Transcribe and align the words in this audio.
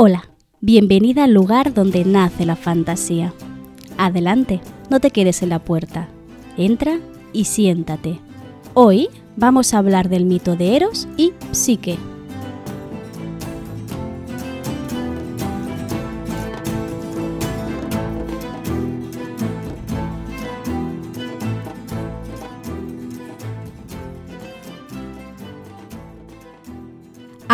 Hola, 0.00 0.30
bienvenida 0.60 1.24
al 1.24 1.32
lugar 1.32 1.74
donde 1.74 2.04
nace 2.04 2.46
la 2.46 2.54
fantasía. 2.54 3.34
Adelante, 3.96 4.60
no 4.90 5.00
te 5.00 5.10
quedes 5.10 5.42
en 5.42 5.48
la 5.48 5.58
puerta. 5.58 6.08
Entra 6.56 7.00
y 7.32 7.46
siéntate. 7.46 8.20
Hoy 8.74 9.08
vamos 9.34 9.74
a 9.74 9.78
hablar 9.78 10.08
del 10.08 10.24
mito 10.24 10.54
de 10.54 10.76
Eros 10.76 11.08
y 11.16 11.32
Psique. 11.50 11.98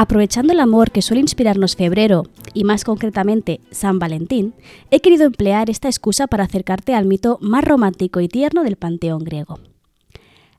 Aprovechando 0.05 0.53
el 0.53 0.61
amor 0.61 0.91
que 0.91 1.01
suele 1.01 1.23
inspirarnos 1.23 1.77
febrero, 1.77 2.25
y 2.53 2.65
más 2.65 2.85
concretamente 2.85 3.61
San 3.71 3.99
Valentín, 3.99 4.53
he 4.91 5.01
querido 5.01 5.25
emplear 5.25 5.71
esta 5.71 5.89
excusa 5.89 6.27
para 6.27 6.45
acercarte 6.45 6.95
al 6.95 7.07
mito 7.07 7.39
más 7.41 7.65
romántico 7.65 8.21
y 8.21 8.29
tierno 8.29 8.65
del 8.65 8.77
panteón 8.77 9.25
griego. 9.25 9.61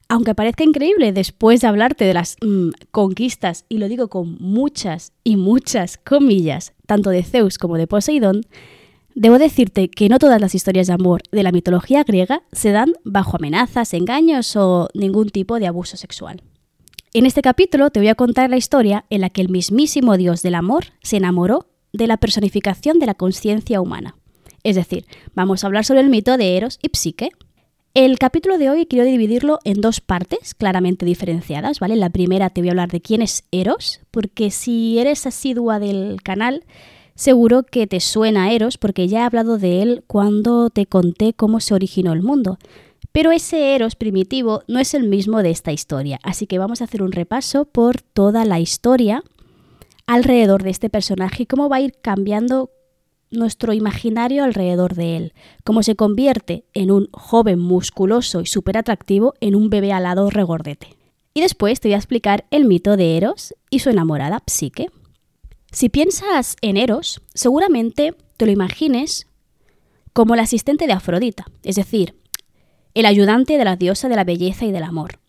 Aunque 0.09 0.33
parezca 0.33 0.63
increíble 0.63 1.13
después 1.13 1.61
de 1.61 1.67
hablarte 1.67 2.05
de 2.05 2.15
las 2.15 2.37
mm, 2.41 2.69
conquistas, 2.89 3.65
y 3.69 3.77
lo 3.77 3.87
digo 3.87 4.07
con 4.07 4.35
muchas 4.39 5.13
y 5.23 5.35
muchas 5.35 5.99
comillas, 5.99 6.73
tanto 6.87 7.11
de 7.11 7.21
Zeus 7.21 7.59
como 7.59 7.77
de 7.77 7.85
Poseidón, 7.85 8.41
debo 9.13 9.37
decirte 9.37 9.89
que 9.89 10.09
no 10.09 10.17
todas 10.17 10.41
las 10.41 10.55
historias 10.55 10.87
de 10.87 10.93
amor 10.93 11.21
de 11.31 11.43
la 11.43 11.51
mitología 11.51 12.03
griega 12.03 12.41
se 12.51 12.71
dan 12.71 12.93
bajo 13.03 13.37
amenazas, 13.37 13.93
engaños 13.93 14.55
o 14.55 14.89
ningún 14.95 15.29
tipo 15.29 15.59
de 15.59 15.67
abuso 15.67 15.97
sexual. 15.97 16.41
En 17.17 17.25
este 17.25 17.41
capítulo 17.41 17.91
te 17.91 18.01
voy 18.01 18.09
a 18.09 18.15
contar 18.15 18.49
la 18.49 18.57
historia 18.57 19.05
en 19.09 19.21
la 19.21 19.29
que 19.29 19.39
el 19.39 19.47
mismísimo 19.47 20.17
dios 20.17 20.41
del 20.41 20.53
amor 20.53 20.87
se 21.01 21.15
enamoró 21.15 21.69
de 21.93 22.07
la 22.07 22.17
personificación 22.17 22.99
de 22.99 23.05
la 23.05 23.13
conciencia 23.13 23.79
humana. 23.79 24.17
Es 24.63 24.75
decir, 24.75 25.05
vamos 25.33 25.63
a 25.63 25.67
hablar 25.67 25.85
sobre 25.85 26.01
el 26.01 26.09
mito 26.09 26.35
de 26.35 26.57
Eros 26.57 26.77
y 26.81 26.89
Psique. 26.91 27.29
El 27.93 28.19
capítulo 28.19 28.57
de 28.57 28.69
hoy 28.69 28.85
quiero 28.85 29.05
dividirlo 29.05 29.59
en 29.63 29.79
dos 29.79 30.01
partes 30.01 30.55
claramente 30.55 31.05
diferenciadas, 31.05 31.79
¿vale? 31.79 31.95
La 31.95 32.09
primera 32.09 32.49
te 32.49 32.59
voy 32.59 32.67
a 32.67 32.71
hablar 32.73 32.91
de 32.91 32.99
quién 32.99 33.21
es 33.21 33.45
Eros, 33.49 34.01
porque 34.11 34.51
si 34.51 34.99
eres 34.99 35.25
asidua 35.25 35.79
del 35.79 36.21
canal, 36.21 36.65
seguro 37.15 37.63
que 37.63 37.87
te 37.87 38.01
suena 38.01 38.51
Eros 38.51 38.77
porque 38.77 39.07
ya 39.07 39.19
he 39.19 39.23
hablado 39.23 39.57
de 39.57 39.81
él 39.81 40.03
cuando 40.05 40.69
te 40.69 40.85
conté 40.85 41.33
cómo 41.33 41.61
se 41.61 41.75
originó 41.75 42.11
el 42.11 42.23
mundo. 42.23 42.57
Pero 43.15 43.31
ese 43.31 43.75
Eros 43.75 43.95
primitivo 43.95 44.63
no 44.67 44.77
es 44.77 44.93
el 44.93 45.07
mismo 45.07 45.41
de 45.41 45.49
esta 45.49 45.71
historia, 45.71 46.19
así 46.21 46.47
que 46.47 46.57
vamos 46.57 46.81
a 46.81 46.83
hacer 46.83 47.01
un 47.01 47.13
repaso 47.13 47.63
por 47.63 48.01
toda 48.01 48.43
la 48.43 48.59
historia 48.59 49.23
alrededor 50.05 50.63
de 50.63 50.71
este 50.71 50.89
personaje 50.89 51.43
y 51.43 51.45
cómo 51.45 51.69
va 51.69 51.77
a 51.77 51.81
ir 51.81 51.93
cambiando 52.01 52.71
nuestro 53.31 53.71
imaginario 53.71 54.43
alrededor 54.43 54.95
de 54.95 55.15
él, 55.15 55.33
cómo 55.63 55.81
se 55.81 55.95
convierte 55.95 56.65
en 56.73 56.91
un 56.91 57.07
joven 57.13 57.57
musculoso 57.57 58.41
y 58.41 58.47
súper 58.47 58.77
atractivo 58.77 59.33
en 59.39 59.55
un 59.55 59.69
bebé 59.69 59.93
alado 59.93 60.29
regordete. 60.29 60.97
Y 61.33 61.39
después 61.39 61.79
te 61.79 61.87
voy 61.87 61.93
a 61.93 61.99
explicar 61.99 62.43
el 62.51 62.65
mito 62.65 62.97
de 62.97 63.15
Eros 63.15 63.55
y 63.69 63.79
su 63.79 63.89
enamorada 63.89 64.43
Psique. 64.45 64.87
Si 65.71 65.87
piensas 65.87 66.57
en 66.61 66.75
Eros, 66.75 67.21
seguramente 67.33 68.13
te 68.35 68.45
lo 68.45 68.51
imagines 68.51 69.25
como 70.11 70.33
el 70.33 70.41
asistente 70.41 70.85
de 70.85 70.91
Afrodita, 70.91 71.45
es 71.63 71.77
decir, 71.77 72.13
el 72.95 73.05
ayudante 73.05 73.57
de 73.57 73.65
la 73.65 73.75
diosa 73.75 74.09
de 74.09 74.15
la 74.15 74.23
belleza 74.23 74.65
y 74.65 74.71
del 74.71 74.83
amor. 74.83 75.19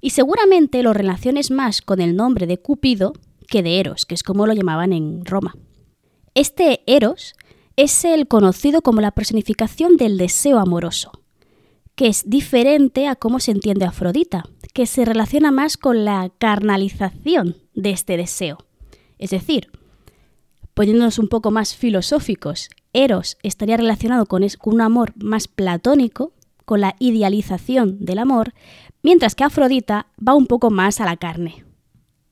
Y 0.00 0.10
seguramente 0.10 0.82
lo 0.82 0.94
relaciones 0.94 1.50
más 1.50 1.82
con 1.82 2.00
el 2.00 2.16
nombre 2.16 2.46
de 2.46 2.58
Cupido 2.58 3.12
que 3.48 3.62
de 3.62 3.80
Eros, 3.80 4.06
que 4.06 4.14
es 4.14 4.22
como 4.22 4.46
lo 4.46 4.54
llamaban 4.54 4.92
en 4.92 5.24
Roma. 5.24 5.54
Este 6.34 6.82
Eros 6.86 7.34
es 7.76 8.04
el 8.04 8.28
conocido 8.28 8.80
como 8.80 9.00
la 9.00 9.10
personificación 9.10 9.96
del 9.96 10.18
deseo 10.18 10.58
amoroso, 10.58 11.10
que 11.94 12.08
es 12.08 12.28
diferente 12.28 13.08
a 13.08 13.16
cómo 13.16 13.40
se 13.40 13.50
entiende 13.50 13.84
Afrodita, 13.84 14.44
que 14.72 14.86
se 14.86 15.04
relaciona 15.04 15.50
más 15.50 15.76
con 15.76 16.04
la 16.04 16.30
carnalización 16.38 17.56
de 17.74 17.90
este 17.90 18.16
deseo. 18.16 18.58
Es 19.18 19.30
decir, 19.30 19.70
poniéndonos 20.74 21.18
un 21.18 21.28
poco 21.28 21.50
más 21.50 21.74
filosóficos, 21.74 22.68
Eros 22.92 23.36
estaría 23.42 23.76
relacionado 23.76 24.26
con, 24.26 24.46
un 24.64 24.80
amor 24.80 25.12
más 25.16 25.48
platónico 25.48 26.32
con 26.66 26.82
la 26.82 26.96
idealización 26.98 28.04
del 28.04 28.18
amor, 28.18 28.52
mientras 29.02 29.34
que 29.34 29.44
Afrodita 29.44 30.08
va 30.16 30.34
un 30.34 30.46
poco 30.46 30.70
más 30.70 31.00
a 31.00 31.06
la 31.06 31.16
carne. 31.16 31.64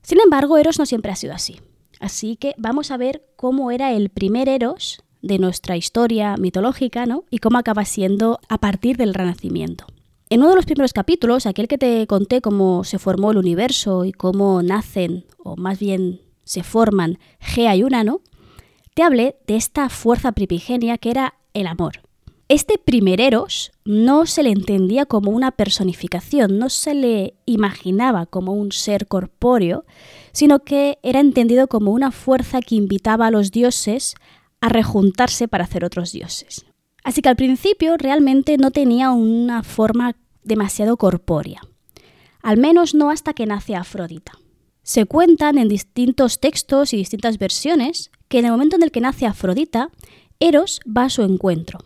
Sin 0.03 0.21
embargo, 0.21 0.59
Eros 0.59 0.79
no 0.79 0.85
siempre 0.85 1.11
ha 1.11 1.17
sido 1.17 1.33
así. 1.33 1.61
Así 2.01 2.37
que 2.37 2.55
vamos 2.59 2.91
a 2.91 2.99
ver 2.99 3.25
cómo 3.37 3.71
era 3.71 3.93
el 3.93 4.11
primer 4.11 4.51
Eros 4.51 5.03
de 5.23 5.39
nuestra 5.39 5.79
historia 5.79 6.37
mitológica, 6.37 7.07
¿no? 7.07 7.25
Y 7.31 7.39
cómo 7.39 7.57
acaba 7.57 7.87
siendo 7.87 8.41
a 8.51 8.59
partir 8.59 8.99
del 8.99 9.15
Renacimiento. 9.15 9.87
En 10.29 10.41
uno 10.41 10.51
de 10.51 10.57
los 10.57 10.67
primeros 10.67 10.93
capítulos, 10.93 11.47
aquel 11.47 11.69
que 11.69 11.79
te 11.79 12.07
conté 12.07 12.43
cómo 12.43 12.85
se 12.85 12.99
formó 12.99 13.31
el 13.31 13.39
universo 13.39 14.05
y 14.05 14.13
cómo 14.13 14.63
nacen, 14.63 15.25
o 15.39 15.57
más 15.57 15.79
bien 15.79 16.21
se 16.45 16.63
forman 16.63 17.19
Gea 17.41 17.77
y 17.77 17.83
Unano, 17.83 18.21
te 18.95 19.03
hablé 19.03 19.37
de 19.47 19.57
esta 19.57 19.89
fuerza 19.89 20.33
primigenia 20.33 20.99
que 20.99 21.11
era 21.11 21.35
el 21.55 21.67
amor. 21.67 22.04
Este 22.55 22.79
primer 22.79 23.21
Eros 23.21 23.73
no 23.85 24.27
se 24.27 24.45
le 24.45 24.51
entendía 24.51 25.07
como 25.07 25.33
una 25.33 25.51
personificación, 25.51 26.57
no 26.57 26.71
se 26.71 26.95
le 26.95 27.35
imaginaba 27.47 28.27
como 28.27 28.53
un 28.53 28.71
ser 28.71 29.09
corpóreo, 29.09 29.85
sino 30.31 30.61
que 30.61 31.01
era 31.03 31.19
entendido 31.19 31.67
como 31.67 31.91
una 31.91 32.13
fuerza 32.13 32.61
que 32.61 32.77
invitaba 32.77 33.27
a 33.27 33.33
los 33.33 33.51
dioses 33.51 34.15
a 34.61 34.69
rejuntarse 34.69 35.49
para 35.49 35.65
hacer 35.65 35.85
otros 35.85 36.13
dioses. 36.13 36.65
Así 37.03 37.23
que 37.23 37.29
al 37.29 37.35
principio 37.35 37.97
realmente 37.97 38.57
no 38.57 38.71
tenía 38.71 39.11
una 39.11 39.65
forma 39.65 40.15
demasiado 40.45 40.97
corpórea, 40.97 41.61
al 42.41 42.57
menos 42.57 42.95
no 42.95 43.11
hasta 43.11 43.35
que 43.35 43.47
nace 43.47 43.75
Afrodita. 43.75 44.31
Se 44.85 45.07
cuentan 45.07 45.59
en 45.59 45.69
distintos 45.69 46.39
textos 46.39 46.93
y 46.93 46.99
distintas 46.99 47.37
versiones 47.39 48.13
que 48.29 48.39
en 48.39 48.45
el 48.45 48.53
momento 48.53 48.77
en 48.77 48.85
el 48.85 48.93
que 48.93 49.01
nace 49.01 49.27
Afrodita, 49.27 49.89
Eros 50.39 50.79
va 50.87 51.07
a 51.07 51.11
su 51.11 51.23
encuentro, 51.23 51.81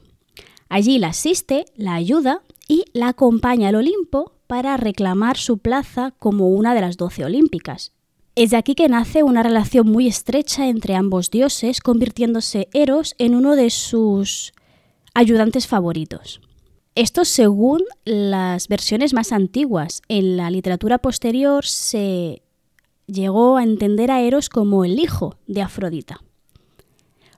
Allí 0.68 0.98
la 0.98 1.08
asiste, 1.08 1.64
la 1.76 1.94
ayuda 1.94 2.42
y 2.68 2.84
la 2.92 3.08
acompaña 3.08 3.68
al 3.68 3.76
Olimpo 3.76 4.32
para 4.46 4.76
reclamar 4.76 5.36
su 5.36 5.58
plaza 5.58 6.12
como 6.18 6.48
una 6.48 6.74
de 6.74 6.80
las 6.80 6.96
doce 6.96 7.24
olímpicas. 7.24 7.92
Es 8.34 8.50
de 8.50 8.56
aquí 8.56 8.74
que 8.74 8.88
nace 8.88 9.22
una 9.22 9.42
relación 9.42 9.88
muy 9.88 10.06
estrecha 10.06 10.68
entre 10.68 10.94
ambos 10.94 11.30
dioses, 11.30 11.80
convirtiéndose 11.80 12.68
Eros 12.72 13.14
en 13.18 13.34
uno 13.34 13.56
de 13.56 13.70
sus 13.70 14.52
ayudantes 15.14 15.66
favoritos. 15.66 16.40
Esto 16.94 17.24
según 17.24 17.82
las 18.04 18.68
versiones 18.68 19.14
más 19.14 19.32
antiguas. 19.32 20.02
En 20.08 20.36
la 20.36 20.50
literatura 20.50 20.98
posterior 20.98 21.64
se 21.64 22.42
llegó 23.06 23.56
a 23.56 23.62
entender 23.62 24.10
a 24.10 24.20
Eros 24.20 24.48
como 24.48 24.84
el 24.84 24.98
hijo 24.98 25.36
de 25.46 25.62
Afrodita. 25.62 26.20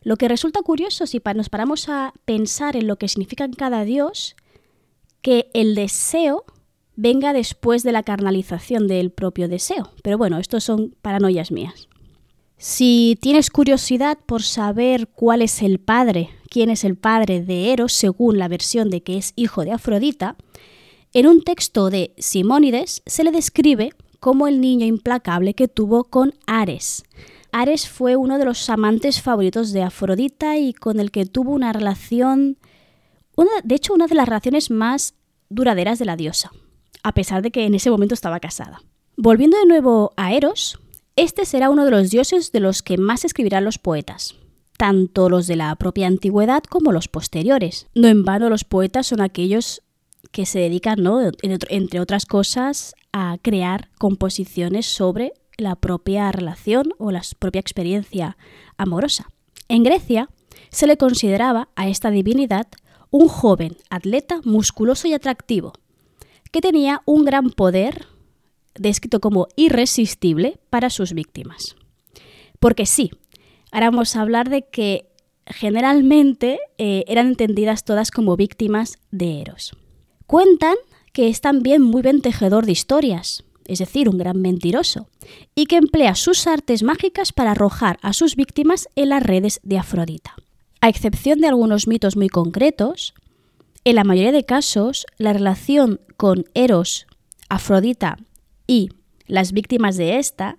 Lo 0.03 0.17
que 0.17 0.29
resulta 0.29 0.63
curioso 0.63 1.07
si 1.07 1.21
nos 1.35 1.49
paramos 1.49 1.89
a 1.89 2.15
pensar 2.25 2.77
en 2.77 2.87
lo 2.87 2.97
que 2.97 3.09
significa 3.09 3.45
en 3.45 3.53
cada 3.53 3.85
dios, 3.85 4.37
que 5.23 5.51
el 5.53 5.75
deseo 5.75 6.45
venga 6.97 7.33
después 7.33 7.83
de 7.83 7.93
la 7.93 8.03
carnalización 8.03 8.87
del 8.87 9.11
propio 9.11 9.49
deseo. 9.49 9.91
Pero 10.03 10.19
bueno, 10.19 10.39
esto 10.39 10.61
son 10.61 10.95
paranoias 11.03 11.51
mías. 11.51 11.89
Si 12.57 13.17
tienes 13.23 13.49
curiosidad 13.49 14.19
por 14.27 14.43
saber 14.43 15.09
cuál 15.09 15.41
es 15.41 15.63
el 15.63 15.81
padre, 15.81 16.29
quién 16.51 16.69
es 16.69 16.85
el 16.85 16.97
padre 16.97 17.43
de 17.43 17.73
Eros 17.73 17.95
según 17.95 18.39
la 18.39 18.49
versión 18.49 18.91
de 18.91 19.03
que 19.03 19.17
es 19.17 19.33
hijo 19.35 19.65
de 19.65 19.73
Afrodita, 19.73 20.37
en 21.13 21.27
un 21.27 21.43
texto 21.43 21.89
de 21.89 22.15
Simónides 22.19 23.03
se 23.07 23.25
le 23.25 23.33
describe 23.33 23.95
como 24.21 24.47
el 24.47 24.61
niño 24.61 24.85
implacable 24.85 25.55
que 25.55 25.69
tuvo 25.69 26.05
con 26.05 26.35
Ares, 26.47 27.05
Ares 27.53 27.89
fue 27.89 28.17
uno 28.17 28.39
de 28.39 28.45
los 28.45 28.69
amantes 28.71 29.21
favoritos 29.23 29.73
de 29.73 29.83
Afrodita 29.83 30.59
y 30.59 30.73
con 30.73 31.01
el 31.01 31.11
que 31.11 31.27
tuvo 31.27 31.53
una 31.53 31.73
relación, 31.73 32.59
de 33.65 33.75
hecho 33.75 33.95
una 33.95 34.07
de 34.07 34.15
las 34.15 34.29
relaciones 34.29 34.71
más 34.71 35.15
duraderas 35.49 35.99
de 35.99 36.05
la 36.05 36.17
diosa, 36.17 36.53
a 37.03 37.13
pesar 37.13 37.43
de 37.43 37.51
que 37.51 37.65
en 37.65 37.75
ese 37.75 37.91
momento 37.91 38.15
estaba 38.15 38.41
casada. 38.41 38.83
Volviendo 39.17 39.59
de 39.59 39.67
nuevo 39.67 40.13
a 40.17 40.33
Eros, 40.33 40.79
este 41.17 41.45
será 41.45 41.71
uno 41.71 41.85
de 41.85 41.91
los 41.91 42.11
dioses 42.11 42.53
de 42.53 42.61
los 42.61 42.83
que 42.83 42.97
más 42.97 43.25
escribirán 43.25 43.65
los 43.65 43.79
poetas, 43.79 44.37
tanto 44.79 45.29
los 45.29 45.47
de 45.47 45.57
la 45.57 45.75
propia 45.77 46.07
antigüedad 46.07 46.63
como 46.63 46.93
los 46.93 47.09
posteriores. 47.09 47.89
No 47.95 48.09
en 48.09 48.25
vano 48.25 48.49
los 48.49 48.65
poetas 48.65 49.09
son 49.09 49.21
aquellos 49.21 49.83
que 50.31 50.47
se 50.47 50.61
dedican, 50.61 51.01
entre 51.43 52.01
otras 52.01 52.25
cosas, 52.25 52.95
a 53.13 53.37
crear 53.43 53.91
composiciones 53.99 54.87
sobre 54.87 55.33
la 55.61 55.77
propia 55.77 56.31
relación 56.33 56.93
o 56.99 57.11
la 57.11 57.23
propia 57.39 57.61
experiencia 57.61 58.37
amorosa. 58.77 59.29
En 59.69 59.83
Grecia 59.83 60.29
se 60.71 60.87
le 60.87 60.97
consideraba 60.97 61.69
a 61.77 61.89
esta 61.89 62.11
divinidad 62.11 62.67
un 63.11 63.29
joven 63.29 63.77
atleta 63.91 64.41
musculoso 64.45 65.09
y 65.09 65.15
atractivo, 65.15 65.73
que 66.53 66.61
tenía 66.61 67.03
un 67.07 67.25
gran 67.25 67.51
poder, 67.51 68.07
descrito 68.75 69.21
como 69.21 69.49
irresistible, 69.57 70.61
para 70.71 70.91
sus 70.91 71.13
víctimas. 71.13 71.77
Porque 72.59 72.87
sí, 72.87 73.11
Ahora 73.73 73.91
vamos 73.91 74.17
a 74.17 74.23
hablar 74.23 74.51
de 74.51 74.63
que 74.63 75.07
generalmente 75.47 76.59
eh, 76.79 77.05
eran 77.07 77.29
entendidas 77.29 77.85
todas 77.85 78.11
como 78.11 78.37
víctimas 78.37 78.99
de 79.11 79.41
Eros. 79.41 79.77
Cuentan 80.27 80.77
que 81.13 81.29
es 81.29 81.41
también 81.41 81.83
muy 81.83 82.03
buen 82.03 82.21
tejedor 82.21 82.67
de 82.67 82.73
historias, 82.73 83.45
es 83.71 83.79
decir, 83.79 84.09
un 84.09 84.19
gran 84.19 84.41
mentiroso, 84.41 85.09
y 85.55 85.67
que 85.67 85.77
emplea 85.77 86.17
sus 86.17 86.49
artes 86.49 86.83
mágicas 86.83 87.33
para 87.33 87.53
arrojar 87.53 87.99
a 88.03 88.13
sus 88.13 88.35
víctimas 88.35 88.89
en 88.97 89.11
las 89.11 89.23
redes 89.23 89.61
de 89.63 89.79
Afrodita. 89.79 90.35
A 90.81 90.89
excepción 90.89 91.41
de 91.41 91.47
algunos 91.47 91.87
mitos 91.87 92.17
muy 92.17 92.29
concretos, 92.29 93.15
en 93.85 93.95
la 93.95 94.05
mayoría 94.05 94.33
de 94.33 94.45
casos 94.45 95.07
la 95.19 95.33
relación 95.33 96.01
con 96.17 96.47
Eros, 96.55 97.07
Afrodita 97.49 98.19
y 98.67 98.91
las 99.27 99.53
víctimas 99.53 99.97
de 99.97 100.19
esta 100.19 100.59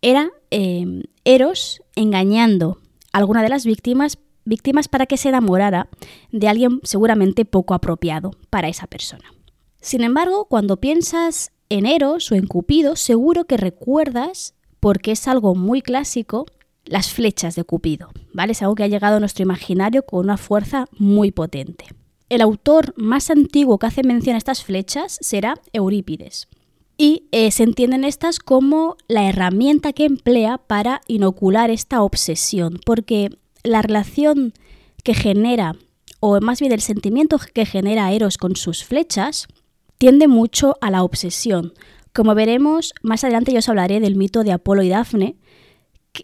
era 0.00 0.30
eh, 0.50 1.02
Eros 1.24 1.82
engañando 1.94 2.78
a 3.12 3.18
alguna 3.18 3.42
de 3.42 3.50
las 3.50 3.66
víctimas 3.66 4.18
víctimas 4.46 4.88
para 4.88 5.04
que 5.04 5.18
se 5.18 5.28
enamorara 5.28 5.88
de 6.32 6.48
alguien 6.48 6.80
seguramente 6.84 7.44
poco 7.44 7.74
apropiado 7.74 8.30
para 8.48 8.68
esa 8.68 8.86
persona. 8.86 9.32
Sin 9.80 10.02
embargo, 10.02 10.46
cuando 10.46 10.78
piensas 10.78 11.52
en 11.68 11.86
Eros 11.86 12.30
o 12.30 12.34
en 12.34 12.46
Cupido, 12.46 12.96
seguro 12.96 13.44
que 13.44 13.56
recuerdas, 13.56 14.54
porque 14.80 15.12
es 15.12 15.26
algo 15.28 15.54
muy 15.54 15.82
clásico, 15.82 16.46
las 16.84 17.12
flechas 17.12 17.56
de 17.56 17.64
Cupido, 17.64 18.10
¿vale? 18.32 18.52
Es 18.52 18.62
algo 18.62 18.74
que 18.74 18.84
ha 18.84 18.88
llegado 18.88 19.16
a 19.16 19.20
nuestro 19.20 19.42
imaginario 19.42 20.04
con 20.04 20.20
una 20.20 20.36
fuerza 20.36 20.86
muy 20.92 21.32
potente. 21.32 21.86
El 22.28 22.40
autor 22.40 22.94
más 22.96 23.30
antiguo 23.30 23.78
que 23.78 23.86
hace 23.86 24.02
mención 24.02 24.34
a 24.34 24.38
estas 24.38 24.64
flechas 24.64 25.18
será 25.20 25.60
Eurípides. 25.72 26.48
Y 26.98 27.24
eh, 27.30 27.50
se 27.50 27.62
entienden 27.62 28.04
estas 28.04 28.38
como 28.38 28.96
la 29.06 29.28
herramienta 29.28 29.92
que 29.92 30.06
emplea 30.06 30.58
para 30.58 31.02
inocular 31.06 31.70
esta 31.70 32.02
obsesión, 32.02 32.80
porque 32.84 33.30
la 33.62 33.82
relación 33.82 34.54
que 35.04 35.14
genera, 35.14 35.76
o 36.20 36.40
más 36.40 36.60
bien 36.60 36.72
el 36.72 36.80
sentimiento 36.80 37.38
que 37.52 37.66
genera 37.66 38.12
Eros 38.12 38.38
con 38.38 38.56
sus 38.56 38.82
flechas, 38.82 39.46
tiende 39.98 40.28
mucho 40.28 40.76
a 40.80 40.90
la 40.90 41.02
obsesión. 41.02 41.72
Como 42.12 42.34
veremos, 42.34 42.94
más 43.02 43.24
adelante 43.24 43.52
yo 43.52 43.58
os 43.58 43.68
hablaré 43.68 44.00
del 44.00 44.16
mito 44.16 44.44
de 44.44 44.52
Apolo 44.52 44.82
y 44.82 44.88
Dafne, 44.88 45.36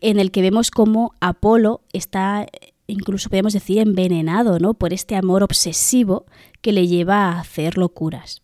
en 0.00 0.18
el 0.18 0.30
que 0.30 0.42
vemos 0.42 0.70
cómo 0.70 1.14
Apolo 1.20 1.82
está, 1.92 2.46
incluso 2.86 3.28
podemos 3.28 3.52
decir, 3.52 3.78
envenenado 3.78 4.58
¿no? 4.58 4.74
por 4.74 4.92
este 4.92 5.16
amor 5.16 5.42
obsesivo 5.42 6.26
que 6.60 6.72
le 6.72 6.86
lleva 6.86 7.26
a 7.26 7.40
hacer 7.40 7.76
locuras. 7.76 8.42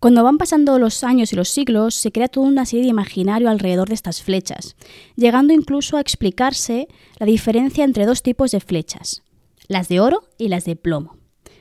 Cuando 0.00 0.22
van 0.22 0.38
pasando 0.38 0.78
los 0.78 1.04
años 1.04 1.32
y 1.32 1.36
los 1.36 1.48
siglos, 1.48 1.94
se 1.94 2.12
crea 2.12 2.28
toda 2.28 2.46
una 2.46 2.66
serie 2.66 2.84
de 2.84 2.90
imaginario 2.90 3.48
alrededor 3.48 3.88
de 3.88 3.94
estas 3.94 4.22
flechas, 4.22 4.76
llegando 5.16 5.54
incluso 5.54 5.96
a 5.96 6.00
explicarse 6.00 6.88
la 7.18 7.26
diferencia 7.26 7.84
entre 7.84 8.04
dos 8.04 8.22
tipos 8.22 8.50
de 8.50 8.60
flechas, 8.60 9.22
las 9.68 9.88
de 9.88 10.00
oro 10.00 10.22
y 10.38 10.48
las 10.48 10.64
de 10.64 10.76
plomo. 10.76 11.16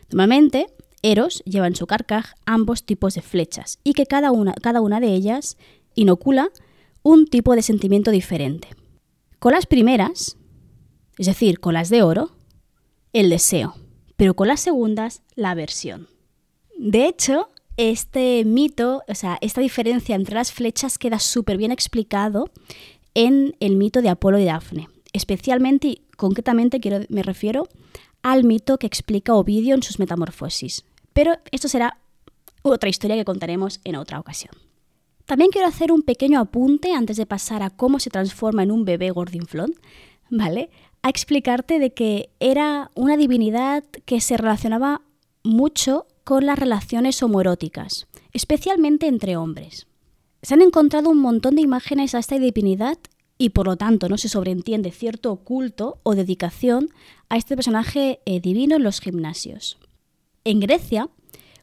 Normalmente, 0.09 0.67
Eros 1.05 1.43
lleva 1.45 1.67
en 1.67 1.75
su 1.75 1.85
carcaj 1.85 2.33
ambos 2.47 2.83
tipos 2.83 3.13
de 3.13 3.21
flechas 3.21 3.77
y 3.83 3.93
que 3.93 4.07
cada 4.07 4.31
una, 4.31 4.53
cada 4.53 4.81
una 4.81 4.99
de 4.99 5.13
ellas 5.13 5.55
inocula 5.93 6.49
un 7.03 7.27
tipo 7.27 7.55
de 7.55 7.61
sentimiento 7.61 8.09
diferente. 8.09 8.69
Con 9.37 9.51
las 9.51 9.67
primeras, 9.67 10.35
es 11.19 11.27
decir, 11.27 11.59
con 11.59 11.75
las 11.75 11.91
de 11.91 12.01
oro, 12.01 12.31
el 13.13 13.29
deseo, 13.29 13.75
pero 14.17 14.35
con 14.35 14.47
las 14.47 14.61
segundas, 14.61 15.21
la 15.35 15.51
aversión. 15.51 16.07
De 16.75 17.05
hecho, 17.05 17.51
este 17.77 18.43
mito, 18.43 19.03
o 19.07 19.13
sea, 19.13 19.37
esta 19.41 19.61
diferencia 19.61 20.15
entre 20.15 20.33
las 20.33 20.51
flechas 20.51 20.97
queda 20.97 21.19
súper 21.19 21.57
bien 21.57 21.71
explicado 21.71 22.49
en 23.13 23.55
el 23.59 23.75
mito 23.75 24.01
de 24.01 24.09
Apolo 24.09 24.39
y 24.39 24.45
Dafne. 24.45 24.89
Especialmente 25.13 25.87
y 25.87 26.01
concretamente 26.17 26.79
quiero, 26.79 27.05
me 27.09 27.21
refiero 27.21 27.67
al 28.23 28.43
mito 28.43 28.79
que 28.79 28.87
explica 28.87 29.35
Ovidio 29.35 29.75
en 29.75 29.83
sus 29.83 29.99
metamorfosis. 29.99 30.83
Pero 31.15 31.37
esto 31.51 31.69
será 31.69 31.97
otra 32.61 32.89
historia 32.89 33.15
que 33.15 33.23
contaremos 33.23 33.79
en 33.85 33.95
otra 33.95 34.19
ocasión. 34.19 34.53
También 35.25 35.49
quiero 35.49 35.65
hacer 35.65 35.93
un 35.93 36.01
pequeño 36.01 36.41
apunte 36.41 36.91
antes 36.91 37.15
de 37.15 37.25
pasar 37.25 37.63
a 37.63 37.69
cómo 37.69 38.01
se 38.01 38.09
transforma 38.09 38.63
en 38.63 38.71
un 38.71 38.83
bebé 38.83 39.11
gordinflón, 39.11 39.75
¿vale? 40.29 40.69
A 41.03 41.09
explicarte 41.09 41.79
de 41.79 41.93
que 41.93 42.31
era 42.41 42.91
una 42.95 43.15
divinidad 43.15 43.85
que 44.03 44.19
se 44.19 44.35
relacionaba 44.35 45.03
mucho 45.41 46.05
con 46.25 46.45
las 46.45 46.59
relaciones 46.59 47.23
homoeróticas, 47.23 48.07
especialmente 48.33 49.07
entre 49.07 49.37
hombres. 49.37 49.87
Se 50.41 50.53
han 50.53 50.61
encontrado 50.61 51.09
un 51.09 51.19
montón 51.19 51.55
de 51.55 51.61
imágenes 51.61 52.13
a 52.13 52.19
esta 52.19 52.37
divinidad 52.37 52.97
y 53.37 53.51
por 53.51 53.67
lo 53.67 53.77
tanto 53.77 54.09
no 54.09 54.17
se 54.17 54.27
sobreentiende 54.27 54.91
cierto 54.91 55.33
culto 55.37 55.99
o 56.03 56.13
dedicación 56.13 56.89
a 57.29 57.37
este 57.37 57.55
personaje 57.55 58.19
eh, 58.25 58.41
divino 58.41 58.75
en 58.75 58.83
los 58.83 58.99
gimnasios. 58.99 59.77
En 60.45 60.59
Grecia, 60.59 61.09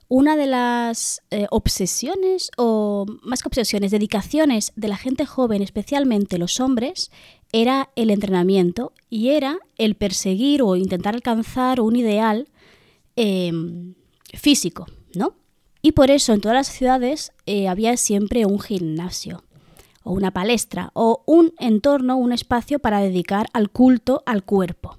una 0.09 0.37
de 0.37 0.47
las 0.47 1.23
eh, 1.31 1.47
obsesiones, 1.51 2.51
o 2.57 3.07
más 3.23 3.41
que 3.41 3.49
obsesiones, 3.49 3.93
dedicaciones 3.93 4.73
de 4.75 4.89
la 4.89 4.97
gente 4.97 5.25
joven, 5.25 5.63
especialmente 5.63 6.37
los 6.37 6.59
hombres, 6.59 7.13
era 7.53 7.91
el 7.95 8.11
entrenamiento 8.11 8.93
y 9.09 9.29
era 9.31 9.61
el 9.79 9.95
perseguir 9.95 10.63
o 10.63 10.75
intentar 10.75 11.15
alcanzar 11.15 11.81
un 11.81 11.95
ideal 11.95 12.49
em, 13.15 13.95
físico, 14.35 14.87
¿no? 15.15 15.37
Y 15.81 15.93
por 15.93 16.11
eso 16.11 16.33
en 16.33 16.41
todas 16.41 16.57
las 16.57 16.69
ciudades 16.69 17.33
eh, 17.47 17.69
había 17.69 17.97
siempre 17.97 18.47
un 18.47 18.59
gimnasio 18.59 19.45
o 20.03 20.13
una 20.13 20.33
palestra 20.33 20.91
o 20.95 21.23
un 21.25 21.55
entorno, 21.61 22.17
un 22.17 22.33
espacio 22.33 22.81
para 22.81 22.99
dedicar 22.99 23.47
al 23.53 23.71
culto 23.71 24.25
al 24.27 24.43
cuerpo. 24.43 24.99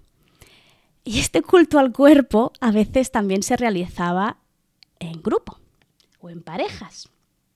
Y 1.04 1.20
este 1.20 1.42
culto 1.42 1.80
al 1.80 1.92
cuerpo 1.92 2.54
a 2.62 2.72
veces 2.72 3.12
también 3.12 3.44
se 3.44 3.58
realizaba 3.58 4.38
en 5.00 5.22
grupo 5.22 5.60
o 6.20 6.30
en 6.30 6.42
parejas. 6.42 7.10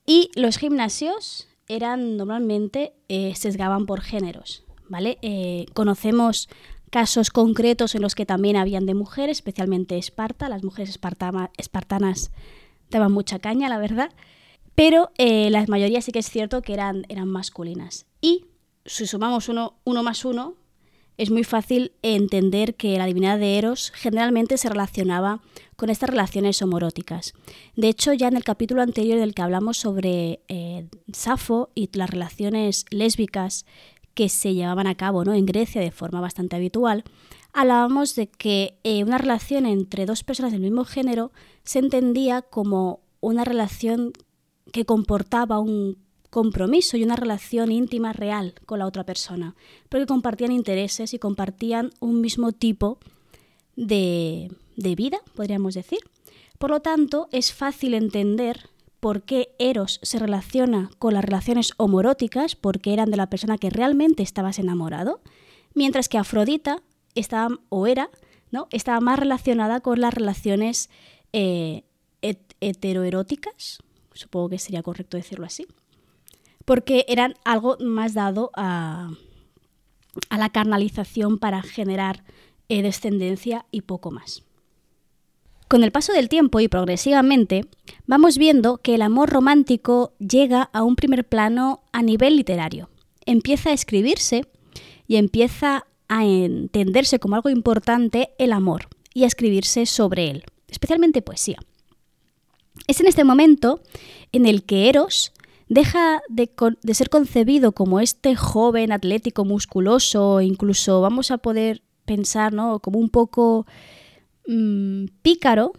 Y 0.04 0.30
los 0.34 0.58
gimnasios 0.58 1.48
eran 1.66 2.16
normalmente, 2.16 2.94
eh, 3.08 3.34
sesgaban 3.34 3.86
por 3.86 4.00
géneros, 4.00 4.64
¿vale? 4.88 5.18
Eh, 5.22 5.66
conocemos 5.74 6.48
casos 6.90 7.30
concretos 7.30 7.94
en 7.94 8.02
los 8.02 8.14
que 8.14 8.26
también 8.26 8.56
habían 8.56 8.86
de 8.86 8.94
mujeres, 8.94 9.38
especialmente 9.38 9.98
Esparta. 9.98 10.48
Las 10.48 10.64
mujeres 10.64 10.98
espartanas 11.58 12.30
daban 12.90 13.12
mucha 13.12 13.38
caña, 13.38 13.68
la 13.68 13.78
verdad. 13.78 14.10
Pero 14.74 15.10
eh, 15.18 15.50
la 15.50 15.64
mayoría 15.66 16.00
sí 16.00 16.12
que 16.12 16.20
es 16.20 16.30
cierto 16.30 16.62
que 16.62 16.72
eran, 16.72 17.04
eran 17.08 17.28
masculinas. 17.28 18.06
Y 18.20 18.46
si 18.84 19.06
sumamos 19.06 19.48
uno, 19.48 19.74
uno 19.84 20.02
más 20.02 20.24
uno, 20.24 20.54
es 21.18 21.30
muy 21.30 21.42
fácil 21.42 21.92
entender 22.02 22.76
que 22.76 22.96
la 22.96 23.06
divinidad 23.06 23.38
de 23.38 23.58
Eros 23.58 23.92
generalmente 23.94 24.56
se 24.56 24.68
relacionaba 24.68 25.40
con 25.76 25.90
estas 25.90 26.10
relaciones 26.10 26.62
homoróticas. 26.62 27.34
De 27.76 27.88
hecho, 27.88 28.12
ya 28.12 28.28
en 28.28 28.36
el 28.36 28.44
capítulo 28.44 28.82
anterior 28.82 29.18
del 29.18 29.34
que 29.34 29.42
hablamos 29.42 29.76
sobre 29.76 30.40
eh, 30.48 30.86
Safo 31.12 31.70
y 31.74 31.90
las 31.92 32.08
relaciones 32.08 32.84
lésbicas 32.90 33.66
que 34.14 34.28
se 34.28 34.54
llevaban 34.54 34.86
a 34.86 34.94
cabo 34.94 35.24
¿no? 35.24 35.34
en 35.34 35.46
Grecia 35.46 35.80
de 35.80 35.90
forma 35.90 36.20
bastante 36.20 36.56
habitual, 36.56 37.04
hablábamos 37.52 38.14
de 38.14 38.28
que 38.28 38.78
eh, 38.84 39.02
una 39.02 39.18
relación 39.18 39.66
entre 39.66 40.06
dos 40.06 40.22
personas 40.22 40.52
del 40.52 40.60
mismo 40.60 40.84
género 40.84 41.32
se 41.64 41.80
entendía 41.80 42.42
como 42.42 43.00
una 43.20 43.44
relación 43.44 44.12
que 44.72 44.84
comportaba 44.84 45.58
un 45.58 45.98
compromiso 46.30 46.96
y 46.96 47.04
una 47.04 47.16
relación 47.16 47.72
íntima 47.72 48.12
real 48.12 48.54
con 48.66 48.78
la 48.78 48.86
otra 48.86 49.04
persona, 49.04 49.54
porque 49.88 50.06
compartían 50.06 50.52
intereses 50.52 51.14
y 51.14 51.18
compartían 51.18 51.90
un 52.00 52.20
mismo 52.20 52.52
tipo 52.52 52.98
de, 53.76 54.50
de 54.76 54.94
vida, 54.94 55.18
podríamos 55.34 55.74
decir. 55.74 56.00
Por 56.58 56.70
lo 56.70 56.80
tanto, 56.80 57.28
es 57.32 57.52
fácil 57.52 57.94
entender 57.94 58.68
por 59.00 59.22
qué 59.22 59.54
Eros 59.58 60.00
se 60.02 60.18
relaciona 60.18 60.90
con 60.98 61.14
las 61.14 61.24
relaciones 61.24 61.72
homoróticas, 61.76 62.56
porque 62.56 62.92
eran 62.92 63.10
de 63.10 63.16
la 63.16 63.30
persona 63.30 63.58
que 63.58 63.70
realmente 63.70 64.22
estabas 64.22 64.58
enamorado, 64.58 65.20
mientras 65.74 66.08
que 66.08 66.18
Afrodita 66.18 66.82
estaba, 67.14 67.58
o 67.68 67.86
era, 67.86 68.10
¿no? 68.50 68.66
estaba 68.70 69.00
más 69.00 69.18
relacionada 69.18 69.80
con 69.80 70.00
las 70.00 70.14
relaciones 70.14 70.90
eh, 71.32 71.84
heteroeróticas, 72.60 73.78
supongo 74.14 74.48
que 74.48 74.58
sería 74.58 74.82
correcto 74.82 75.16
decirlo 75.16 75.46
así, 75.46 75.66
porque 76.68 77.06
eran 77.08 77.34
algo 77.46 77.78
más 77.80 78.12
dado 78.12 78.50
a, 78.54 79.08
a 80.28 80.36
la 80.36 80.50
carnalización 80.50 81.38
para 81.38 81.62
generar 81.62 82.24
eh, 82.68 82.82
descendencia 82.82 83.64
y 83.70 83.80
poco 83.80 84.10
más. 84.10 84.42
Con 85.66 85.82
el 85.82 85.92
paso 85.92 86.12
del 86.12 86.28
tiempo 86.28 86.60
y 86.60 86.68
progresivamente, 86.68 87.64
vamos 88.06 88.36
viendo 88.36 88.76
que 88.76 88.94
el 88.94 89.00
amor 89.00 89.30
romántico 89.30 90.12
llega 90.18 90.68
a 90.74 90.82
un 90.82 90.94
primer 90.94 91.26
plano 91.26 91.80
a 91.90 92.02
nivel 92.02 92.36
literario. 92.36 92.90
Empieza 93.24 93.70
a 93.70 93.72
escribirse 93.72 94.44
y 95.06 95.16
empieza 95.16 95.86
a 96.08 96.26
entenderse 96.26 97.18
como 97.18 97.36
algo 97.36 97.48
importante 97.48 98.32
el 98.36 98.52
amor 98.52 98.88
y 99.14 99.24
a 99.24 99.26
escribirse 99.26 99.86
sobre 99.86 100.28
él, 100.28 100.44
especialmente 100.68 101.22
poesía. 101.22 101.60
Es 102.86 103.00
en 103.00 103.06
este 103.06 103.24
momento 103.24 103.80
en 104.32 104.44
el 104.44 104.64
que 104.64 104.90
Eros 104.90 105.32
deja 105.68 106.20
de, 106.28 106.50
ser 106.94 107.10
concebido 107.10 107.72
como 107.72 108.00
este 108.00 108.34
joven 108.36 108.92
atlético, 108.92 109.44
musculoso, 109.44 110.40
incluso 110.40 111.00
vamos 111.00 111.30
a 111.30 111.38
poder 111.38 111.82
pensar, 112.04 112.52
¿no? 112.52 112.80
Como 112.80 112.98
un 112.98 113.10
poco 113.10 113.66
mm, 114.46 115.06
pícaro, 115.22 115.72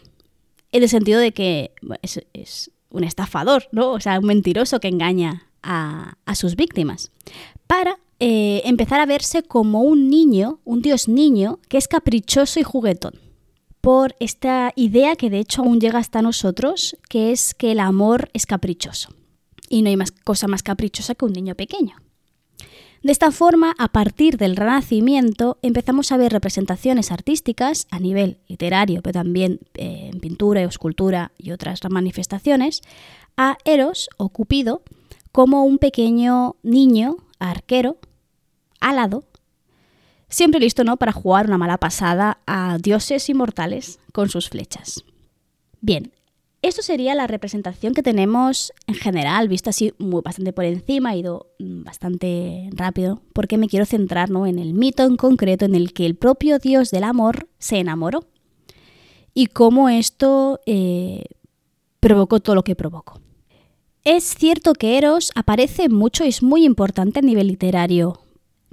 en 0.72 0.84
el 0.84 0.90
sentido 0.90 1.20
de 1.20 1.32
que 1.32 1.72
es, 2.02 2.72
un 2.92 3.04
estafador, 3.04 3.68
¿no? 3.72 3.92
O 3.92 4.00
sea, 4.00 4.20
un 4.20 4.26
mentiroso 4.26 4.80
que 4.80 4.88
engaña 4.88 5.48
a, 5.62 6.16
sus 6.34 6.56
víctimas. 6.56 7.12
Para 7.68 8.00
eh, 8.20 8.62
empezar 8.66 9.00
a 9.00 9.06
verse 9.06 9.44
como 9.44 9.82
un 9.82 10.10
niño, 10.10 10.60
un 10.66 10.82
dios 10.82 11.08
niño, 11.08 11.60
que 11.68 11.78
es 11.78 11.88
caprichoso 11.88 12.60
y 12.60 12.64
juguetón 12.64 13.14
por 13.82 14.16
esta 14.20 14.74
idea 14.76 15.16
que 15.16 15.30
de 15.30 15.40
hecho 15.40 15.62
aún 15.62 15.80
llega 15.80 16.00
hasta 16.00 16.22
nosotros, 16.22 16.98
que 17.10 17.32
es 17.32 17.54
que 17.54 17.72
el 17.72 17.80
amor 17.80 18.30
es 18.34 18.46
caprichoso. 18.46 19.10
Y 19.70 19.82
no 19.82 19.90
hay 19.90 19.98
más 19.98 20.12
cosa 20.12 20.48
más 20.48 20.64
caprichosa 20.64 21.16
que 21.16 21.26
un 21.26 21.34
niño 21.34 21.56
pequeño. 21.56 21.96
De 23.02 23.14
esta 23.14 23.32
forma, 23.32 23.74
a 23.78 23.88
partir 23.90 24.38
del 24.38 24.58
Renacimiento, 24.58 25.58
empezamos 25.62 26.12
a 26.12 26.18
ver 26.18 26.34
representaciones 26.34 27.12
artísticas 27.12 27.88
a 27.92 28.00
nivel 28.00 28.40
literario, 28.48 29.02
pero 29.02 29.14
también 29.14 29.62
eh, 29.76 30.10
en 30.12 30.20
pintura, 30.20 30.62
escultura 30.64 31.32
y 31.38 31.52
otras 31.52 31.80
manifestaciones, 31.90 32.82
a 33.38 33.58
Eros 33.64 34.10
o 34.18 34.30
Cupido 34.30 34.84
como 35.32 35.64
un 35.64 35.78
pequeño 35.78 36.58
niño 36.62 37.18
arquero 37.40 38.00
alado 38.82 39.24
siempre 40.30 40.60
listo 40.60 40.84
¿no? 40.84 40.98
para 40.98 41.12
jugar 41.12 41.48
una 41.48 41.58
mala 41.58 41.78
pasada 41.78 42.40
a 42.46 42.78
dioses 42.78 43.28
inmortales 43.30 44.00
con 44.14 44.30
sus 44.30 44.50
flechas. 44.50 45.04
Bien, 45.82 46.14
esto 46.62 46.82
sería 46.82 47.16
la 47.16 47.28
representación 47.28 47.94
que 47.94 48.04
tenemos 48.04 48.74
en 48.88 48.96
general, 48.96 49.48
visto 49.48 49.70
así 49.70 49.94
muy, 49.98 50.22
bastante 50.22 50.52
por 50.52 50.66
encima, 50.66 51.14
he 51.14 51.20
ido 51.20 51.48
mm, 51.60 51.84
bastante 51.84 52.70
rápido, 52.74 53.22
porque 53.34 53.58
me 53.58 53.70
quiero 53.70 53.86
centrar 53.86 54.30
en 54.30 54.60
el 54.60 54.74
mito 54.74 55.04
en 55.04 55.16
concreto 55.16 55.66
en 55.66 55.76
el 55.76 55.94
que 55.94 56.06
el 56.06 56.16
propio 56.16 56.60
dios 56.60 56.92
del 56.92 57.04
amor 57.04 57.48
se 57.60 57.78
enamoró 57.78 58.28
y 59.34 59.48
cómo 59.48 59.88
esto 59.88 60.60
eh, 60.66 61.24
provocó 62.00 62.40
todo 62.42 62.56
lo 62.56 62.64
que 62.64 62.76
provocó. 62.76 63.22
Es 64.04 64.24
cierto 64.24 64.74
que 64.74 64.98
Eros 64.98 65.32
aparece 65.36 65.88
mucho 65.88 66.26
y 66.26 66.30
es 66.30 66.42
muy 66.42 66.66
importante 66.66 67.20
a 67.20 67.22
nivel 67.22 67.48
literario, 67.48 68.20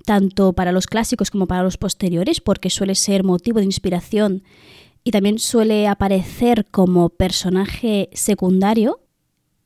tanto 0.05 0.53
para 0.55 0.73
los 0.73 0.87
clásicos 0.87 1.31
como 1.31 1.47
para 1.47 1.63
los 1.63 1.77
posteriores, 1.77 2.41
porque 2.41 2.71
suele 2.71 2.95
ser 2.95 3.23
motivo 3.23 3.59
de 3.59 3.65
inspiración 3.65 4.43
y 5.07 5.13
también 5.13 5.39
suele 5.39 5.87
aparecer 5.87 6.67
como 6.69 7.11
personaje 7.11 8.11
secundario. 8.13 8.99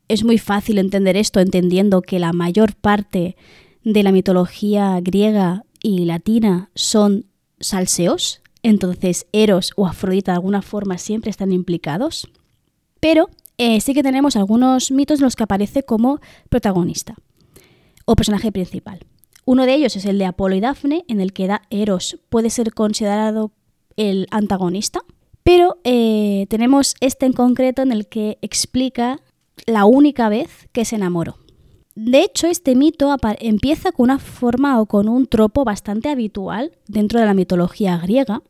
Es 0.06 0.22
muy 0.22 0.36
fácil 0.36 0.76
entender 0.76 1.16
esto 1.16 1.40
entendiendo 1.40 2.02
que 2.02 2.18
la 2.18 2.34
mayor 2.34 2.74
parte 2.74 3.36
de 3.82 4.02
la 4.02 4.12
mitología 4.12 5.00
griega 5.00 5.64
y 5.82 6.04
latina 6.04 6.68
son 6.74 7.24
salseos, 7.58 8.42
entonces 8.62 9.28
Eros 9.32 9.72
o 9.76 9.86
Afrodita 9.86 10.32
de 10.32 10.36
alguna 10.36 10.60
forma 10.60 10.98
siempre 10.98 11.30
están 11.30 11.52
implicados. 11.52 12.28
Pero 13.00 13.30
eh, 13.56 13.80
sí 13.80 13.94
que 13.94 14.02
tenemos 14.02 14.36
algunos 14.36 14.90
mitos 14.90 15.20
en 15.20 15.24
los 15.24 15.36
que 15.36 15.44
aparece 15.44 15.84
como 15.84 16.20
protagonista 16.50 17.14
o 18.04 18.14
personaje 18.14 18.52
principal. 18.52 19.06
Uno 19.46 19.64
de 19.64 19.72
ellos 19.72 19.96
es 19.96 20.04
el 20.04 20.18
de 20.18 20.26
Apolo 20.26 20.54
y 20.54 20.60
Dafne, 20.60 21.06
en 21.08 21.22
el 21.22 21.32
que 21.32 21.48
Eros 21.70 22.18
puede 22.28 22.50
ser 22.50 22.74
considerado 22.74 23.52
el 23.96 24.26
antagonista, 24.30 25.00
pero 25.42 25.78
eh, 25.84 26.46
tenemos 26.48 26.94
este 27.00 27.26
en 27.26 27.32
concreto 27.32 27.82
en 27.82 27.92
el 27.92 28.06
que 28.06 28.38
explica 28.42 29.20
la 29.66 29.84
única 29.84 30.28
vez 30.28 30.68
que 30.72 30.84
se 30.84 30.96
enamoró. 30.96 31.36
De 31.94 32.22
hecho, 32.22 32.46
este 32.46 32.76
mito 32.76 33.14
empieza 33.40 33.92
con 33.92 34.04
una 34.04 34.18
forma 34.18 34.80
o 34.80 34.86
con 34.86 35.08
un 35.08 35.26
tropo 35.26 35.64
bastante 35.64 36.08
habitual 36.08 36.72
dentro 36.86 37.20
de 37.20 37.26
la 37.26 37.34
mitología 37.34 37.98
griega, 37.98 38.42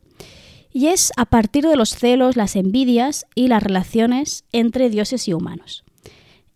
y 0.71 0.87
es 0.87 1.11
a 1.17 1.25
partir 1.25 1.67
de 1.67 1.75
los 1.75 1.89
celos, 1.89 2.37
las 2.37 2.55
envidias 2.55 3.25
y 3.35 3.47
las 3.49 3.61
relaciones 3.61 4.45
entre 4.53 4.89
dioses 4.89 5.27
y 5.27 5.33
humanos. 5.33 5.83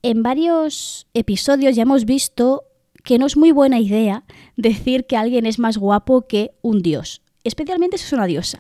En 0.04 0.24
varios 0.24 1.08
episodios 1.14 1.76
ya 1.76 1.82
hemos 1.82 2.06
visto 2.06 2.64
que 3.04 3.20
no 3.20 3.26
es 3.26 3.36
muy 3.36 3.52
buena 3.52 3.80
idea 3.80 4.24
decir 4.56 5.06
que 5.06 5.18
alguien 5.18 5.46
es 5.46 5.60
más 5.60 5.78
guapo 5.78 6.28
que 6.28 6.52
un 6.62 6.82
dios, 6.82 7.22
especialmente 7.44 7.98
si 7.98 8.06
es 8.06 8.14
una 8.14 8.26
diosa, 8.26 8.60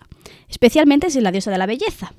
especialmente 0.50 1.10
si 1.10 1.20
es 1.20 1.24
la 1.24 1.32
diosa 1.32 1.51
de 1.51 1.58
la 1.58 1.65
belleza, 1.65 2.13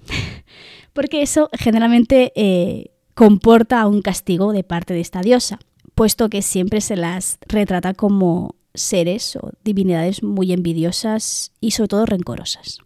porque 0.92 1.22
eso 1.22 1.48
generalmente 1.52 2.32
eh, 2.36 2.90
comporta 3.14 3.86
un 3.86 4.02
castigo 4.02 4.52
de 4.52 4.64
parte 4.64 4.94
de 4.94 5.00
esta 5.00 5.22
diosa, 5.22 5.58
puesto 5.94 6.28
que 6.28 6.42
siempre 6.42 6.80
se 6.80 6.96
las 6.96 7.38
retrata 7.48 7.94
como 7.94 8.56
seres 8.74 9.36
o 9.36 9.52
divinidades 9.64 10.22
muy 10.22 10.52
envidiosas 10.52 11.52
y 11.60 11.70
sobre 11.70 11.88
todo 11.88 12.06
rencorosas. 12.06 12.78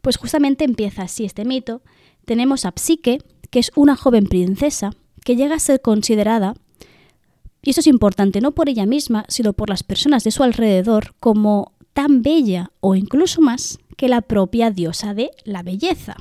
Pues 0.00 0.16
justamente 0.16 0.64
empieza 0.64 1.02
así 1.02 1.24
este 1.24 1.44
mito. 1.44 1.82
Tenemos 2.24 2.64
a 2.64 2.72
Psique, 2.74 3.18
que 3.50 3.58
es 3.58 3.72
una 3.74 3.96
joven 3.96 4.26
princesa 4.26 4.92
que 5.24 5.36
llega 5.36 5.56
a 5.56 5.60
ser 5.60 5.80
considerada 5.80 6.54
y 7.62 7.70
eso 7.70 7.80
es 7.80 7.86
importante 7.86 8.40
no 8.40 8.52
por 8.52 8.68
ella 8.68 8.86
misma, 8.86 9.24
sino 9.28 9.52
por 9.52 9.68
las 9.68 9.84
personas 9.84 10.24
de 10.24 10.32
su 10.32 10.42
alrededor 10.42 11.14
como 11.20 11.72
tan 11.92 12.22
bella 12.22 12.72
o 12.80 12.96
incluso 12.96 13.40
más 13.40 13.78
que 13.96 14.08
la 14.08 14.22
propia 14.22 14.70
diosa 14.70 15.14
de 15.14 15.30
la 15.44 15.62
belleza. 15.62 16.16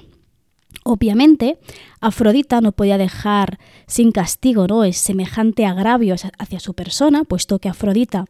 Obviamente, 0.83 1.59
Afrodita 1.99 2.61
no 2.61 2.71
podía 2.71 2.97
dejar 2.97 3.59
sin 3.87 4.11
castigo 4.11 4.67
¿no? 4.67 4.83
es 4.83 4.97
semejante 4.97 5.65
agravio 5.65 6.15
hacia 6.39 6.59
su 6.59 6.73
persona, 6.73 7.23
puesto 7.23 7.59
que 7.59 7.69
Afrodita 7.69 8.25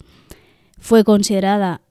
fue 0.78 1.04
considerada 1.04 1.82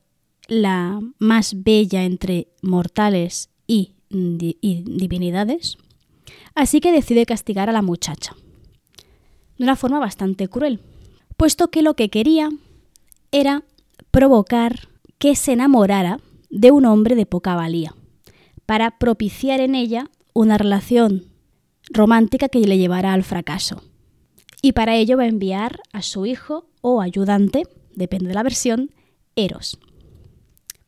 la 0.48 1.00
más 1.18 1.62
bella 1.62 2.04
entre 2.04 2.48
mortales 2.62 3.50
y, 3.66 3.94
y 4.10 4.82
divinidades. 4.86 5.78
Así 6.54 6.80
que 6.80 6.92
decide 6.92 7.26
castigar 7.26 7.68
a 7.68 7.72
la 7.72 7.82
muchacha 7.82 8.34
de 9.56 9.64
una 9.64 9.76
forma 9.76 9.98
bastante 9.98 10.48
cruel 10.48 10.80
puesto 11.40 11.70
que 11.70 11.80
lo 11.80 11.94
que 11.94 12.10
quería 12.10 12.50
era 13.32 13.64
provocar 14.10 14.90
que 15.16 15.34
se 15.34 15.52
enamorara 15.52 16.20
de 16.50 16.70
un 16.70 16.84
hombre 16.84 17.14
de 17.14 17.26
poca 17.26 17.54
valía, 17.54 17.94
para 18.66 18.98
propiciar 18.98 19.60
en 19.60 19.74
ella 19.74 20.10
una 20.34 20.58
relación 20.58 21.26
romántica 21.90 22.48
que 22.48 22.60
le 22.60 22.78
llevara 22.78 23.12
al 23.12 23.24
fracaso. 23.24 23.82
Y 24.62 24.72
para 24.72 24.96
ello 24.96 25.16
va 25.16 25.24
a 25.24 25.28
enviar 25.28 25.80
a 25.92 26.02
su 26.02 26.26
hijo 26.26 26.66
o 26.82 27.00
ayudante, 27.00 27.62
depende 27.94 28.28
de 28.28 28.34
la 28.34 28.42
versión, 28.42 28.90
Eros. 29.36 29.78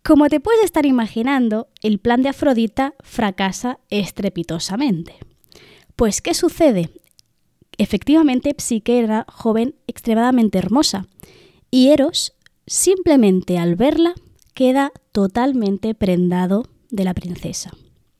Como 0.02 0.28
te 0.28 0.40
puedes 0.40 0.64
estar 0.64 0.84
imaginando, 0.84 1.68
el 1.80 1.98
plan 1.98 2.22
de 2.22 2.30
Afrodita 2.30 2.94
fracasa 3.00 3.78
estrepitosamente. 3.88 5.14
Pues, 5.94 6.20
¿qué 6.20 6.34
sucede? 6.34 6.90
Efectivamente, 7.78 8.54
Psique 8.58 8.98
era 8.98 9.24
joven 9.28 9.76
extremadamente 9.86 10.58
hermosa, 10.58 11.06
y 11.70 11.88
Eros, 11.88 12.34
simplemente 12.66 13.58
al 13.58 13.76
verla, 13.76 14.14
queda 14.54 14.92
totalmente 15.12 15.94
prendado 15.94 16.68
de 16.90 17.04
la 17.04 17.14
princesa. 17.14 17.70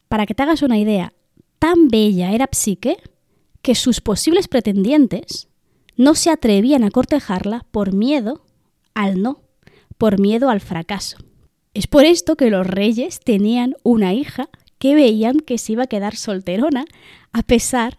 Para 0.09 0.27
que 0.27 0.35
te 0.35 0.43
hagas 0.43 0.63
una 0.63 0.79
idea, 0.79 1.13
tan 1.59 1.89
bella 1.89 2.33
era 2.33 2.49
Psique 2.51 2.97
que 3.63 3.75
sus 3.75 4.01
posibles 4.01 4.49
pretendientes 4.49 5.49
no 5.97 6.15
se 6.15 6.31
atrevían 6.31 6.85
a 6.85 6.91
cortejarla 6.91 7.65
por 7.71 7.93
miedo 7.93 8.45
al 8.95 9.23
no, 9.23 9.43
por 9.99 10.21
miedo 10.21 10.51
al 10.51 10.61
fracaso. 10.61 11.19
Es 11.75 11.87
por 11.87 12.05
esto 12.05 12.37
que 12.37 12.51
los 12.51 12.67
reyes 12.67 13.21
tenían 13.21 13.75
una 13.83 14.13
hija 14.13 14.49
que 14.79 14.95
veían 14.95 15.39
que 15.39 15.59
se 15.59 15.73
iba 15.73 15.85
a 15.85 15.87
quedar 15.87 16.17
solterona 16.17 16.85
a 17.33 17.43
pesar 17.43 17.99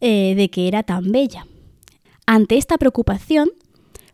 eh, 0.00 0.34
de 0.36 0.48
que 0.48 0.68
era 0.68 0.82
tan 0.82 1.10
bella. 1.12 1.46
Ante 2.26 2.56
esta 2.56 2.78
preocupación, 2.78 3.50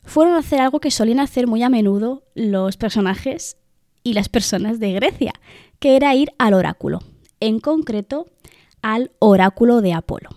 fueron 0.05 0.35
a 0.35 0.39
hacer 0.39 0.61
algo 0.61 0.81
que 0.81 0.91
solían 0.91 1.21
hacer 1.21 1.47
muy 1.47 1.63
a 1.63 1.69
menudo 1.69 2.23
los 2.35 2.77
personajes 2.77 3.57
y 4.03 4.15
las 4.15 4.29
personas 4.29 4.81
de 4.81 4.93
Grecia, 4.93 5.33
que 5.79 5.97
era 5.97 6.15
ir 6.15 6.33
al 6.39 6.55
oráculo, 6.55 7.01
en 7.41 7.61
concreto 7.61 8.27
al 8.83 9.11
oráculo 9.19 9.81
de 9.81 9.93
Apolo. 9.93 10.31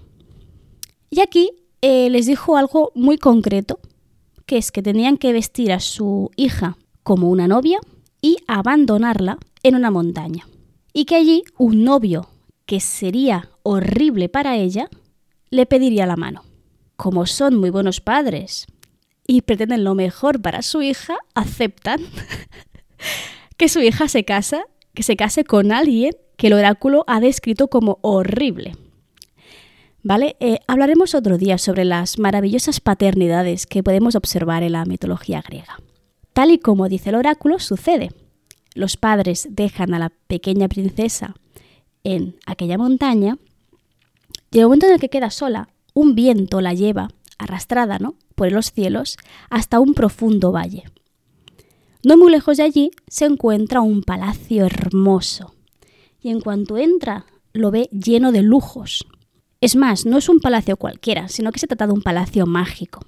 Y 1.10 1.22
aquí 1.22 1.52
eh, 1.82 2.10
les 2.10 2.26
dijo 2.26 2.58
algo 2.58 2.92
muy 2.96 3.18
concreto, 3.18 3.80
que 4.46 4.58
es 4.58 4.72
que 4.72 4.82
tenían 4.82 5.18
que 5.18 5.34
vestir 5.34 5.72
a 5.72 5.80
su 5.80 6.32
hija 6.36 6.78
como 7.04 7.30
una 7.30 7.48
novia 7.48 7.80
y 8.22 8.38
abandonarla 8.48 9.38
en 9.64 9.76
una 9.76 9.92
montaña. 9.92 10.48
Y 10.94 11.06
que 11.06 11.16
allí 11.16 11.44
un 11.58 11.84
novio 11.84 12.30
que 12.66 12.80
sería 12.80 13.50
horrible 13.64 14.30
para 14.30 14.58
ella 14.58 14.90
le 15.50 15.66
pediría 15.66 16.06
la 16.06 16.16
mano. 16.16 16.44
Como 16.96 17.26
son 17.26 17.58
muy 17.58 17.70
buenos 17.70 18.00
padres 18.02 18.68
y 19.28 19.42
pretenden 19.42 19.84
lo 19.84 19.96
mejor 19.96 20.42
para 20.42 20.62
su 20.62 20.82
hija, 20.82 21.16
aceptan 21.34 22.00
que 23.58 23.70
su 23.70 23.80
hija 23.80 24.08
se 24.08 24.26
casa, 24.26 24.64
que 24.94 25.04
se 25.04 25.16
case 25.16 25.44
con 25.44 25.72
alguien 25.72 26.12
que 26.38 26.48
el 26.48 26.54
oráculo 26.54 27.04
ha 27.08 27.20
descrito 27.20 27.68
como 27.68 28.00
horrible. 28.02 28.76
¿Vale? 30.02 30.36
Eh, 30.42 30.60
hablaremos 30.68 31.16
otro 31.16 31.38
día 31.38 31.58
sobre 31.58 31.86
las 31.86 32.20
maravillosas 32.20 32.82
paternidades 32.82 33.66
que 33.66 33.84
podemos 33.84 34.16
observar 34.16 34.62
en 34.62 34.74
la 34.74 34.84
mitología 34.84 35.42
griega. 35.42 35.80
Tal 36.34 36.52
y 36.52 36.58
como 36.58 36.90
dice 36.90 37.12
el 37.12 37.16
oráculo, 37.16 37.60
sucede. 37.60 38.10
Los 38.76 38.98
padres 38.98 39.48
dejan 39.52 39.94
a 39.94 40.00
la 40.00 40.10
pequeña 40.28 40.68
princesa 40.68 41.36
en 42.04 42.36
aquella 42.46 42.78
montaña 42.78 43.38
y 44.52 44.58
en 44.58 44.62
el 44.62 44.68
momento 44.68 44.88
en 44.88 44.94
el 44.94 45.00
que 45.00 45.10
queda 45.10 45.30
sola, 45.30 45.70
un 45.94 46.16
viento 46.16 46.60
la 46.60 46.74
lleva, 46.74 47.10
arrastrada, 47.38 48.00
¿no? 48.00 48.16
por 48.36 48.52
los 48.52 48.72
cielos, 48.72 49.18
hasta 49.50 49.80
un 49.80 49.94
profundo 49.94 50.52
valle. 50.52 50.84
No 52.04 52.18
muy 52.18 52.32
lejos 52.32 52.58
de 52.58 52.64
allí 52.64 52.92
se 53.08 53.26
encuentra 53.26 53.82
un 53.82 54.04
palacio 54.04 54.66
hermoso, 54.66 55.56
y 56.22 56.30
en 56.30 56.42
cuanto 56.42 56.78
entra 56.78 57.26
lo 57.54 57.72
ve 57.72 57.90
lleno 57.92 58.32
de 58.32 58.42
lujos. 58.42 59.06
Es 59.62 59.76
más, 59.76 60.06
no 60.06 60.18
es 60.18 60.28
un 60.28 60.40
palacio 60.40 60.76
cualquiera, 60.76 61.30
sino 61.30 61.52
que 61.52 61.60
se 61.60 61.68
trata 61.68 61.88
de 61.88 61.94
un 61.94 62.02
palacio 62.02 62.46
mágico. 62.46 63.06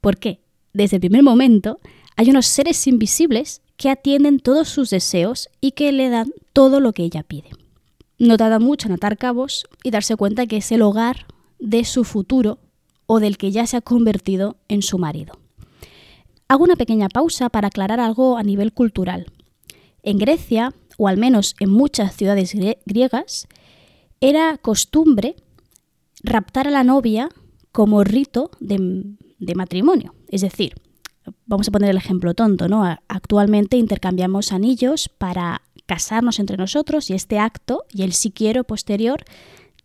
¿Por 0.00 0.18
qué? 0.18 0.40
Desde 0.72 0.96
el 0.96 1.00
primer 1.00 1.22
momento 1.22 1.80
hay 2.16 2.30
unos 2.30 2.46
seres 2.46 2.86
invisibles 2.86 3.62
que 3.76 3.90
atienden 3.90 4.38
todos 4.38 4.68
sus 4.68 4.90
deseos 4.90 5.48
y 5.60 5.72
que 5.72 5.90
le 5.92 6.08
dan 6.08 6.32
todo 6.52 6.80
lo 6.80 6.92
que 6.92 7.02
ella 7.02 7.22
pide. 7.22 7.50
No 8.18 8.36
tarda 8.36 8.58
mucho 8.58 8.88
en 8.88 8.94
atar 8.94 9.18
cabos 9.18 9.66
y 9.82 9.90
darse 9.90 10.16
cuenta 10.16 10.46
que 10.46 10.58
es 10.58 10.72
el 10.72 10.82
hogar 10.82 11.26
de 11.58 11.84
su 11.84 12.04
futuro 12.04 12.58
o 13.06 13.20
del 13.20 13.38
que 13.38 13.50
ya 13.50 13.66
se 13.66 13.76
ha 13.76 13.80
convertido 13.80 14.56
en 14.68 14.82
su 14.82 14.98
marido. 14.98 15.38
Hago 16.48 16.64
una 16.64 16.76
pequeña 16.76 17.08
pausa 17.08 17.48
para 17.48 17.68
aclarar 17.68 18.00
algo 18.00 18.36
a 18.36 18.42
nivel 18.42 18.72
cultural. 18.72 19.26
En 20.02 20.18
Grecia, 20.18 20.72
o 20.96 21.08
al 21.08 21.16
menos 21.16 21.56
en 21.58 21.70
muchas 21.70 22.14
ciudades 22.14 22.54
griegas, 22.84 23.48
era 24.20 24.56
costumbre 24.58 25.36
raptar 26.22 26.68
a 26.68 26.70
la 26.70 26.84
novia 26.84 27.28
como 27.72 28.04
rito 28.04 28.50
de, 28.60 29.54
matrimonio. 29.54 30.14
Es 30.28 30.40
decir, 30.40 30.74
vamos 31.46 31.68
a 31.68 31.70
poner 31.70 31.90
el 31.90 31.96
ejemplo 31.96 32.34
tonto, 32.34 32.68
¿no? 32.68 32.84
Actualmente 33.08 33.76
intercambiamos 33.76 34.52
anillos 34.52 35.08
para 35.08 35.62
casarnos 35.86 36.38
entre 36.38 36.56
nosotros 36.56 37.10
y 37.10 37.14
este 37.14 37.38
acto 37.38 37.84
y 37.92 38.02
el 38.02 38.12
si 38.12 38.30
quiero 38.30 38.64
posterior 38.64 39.24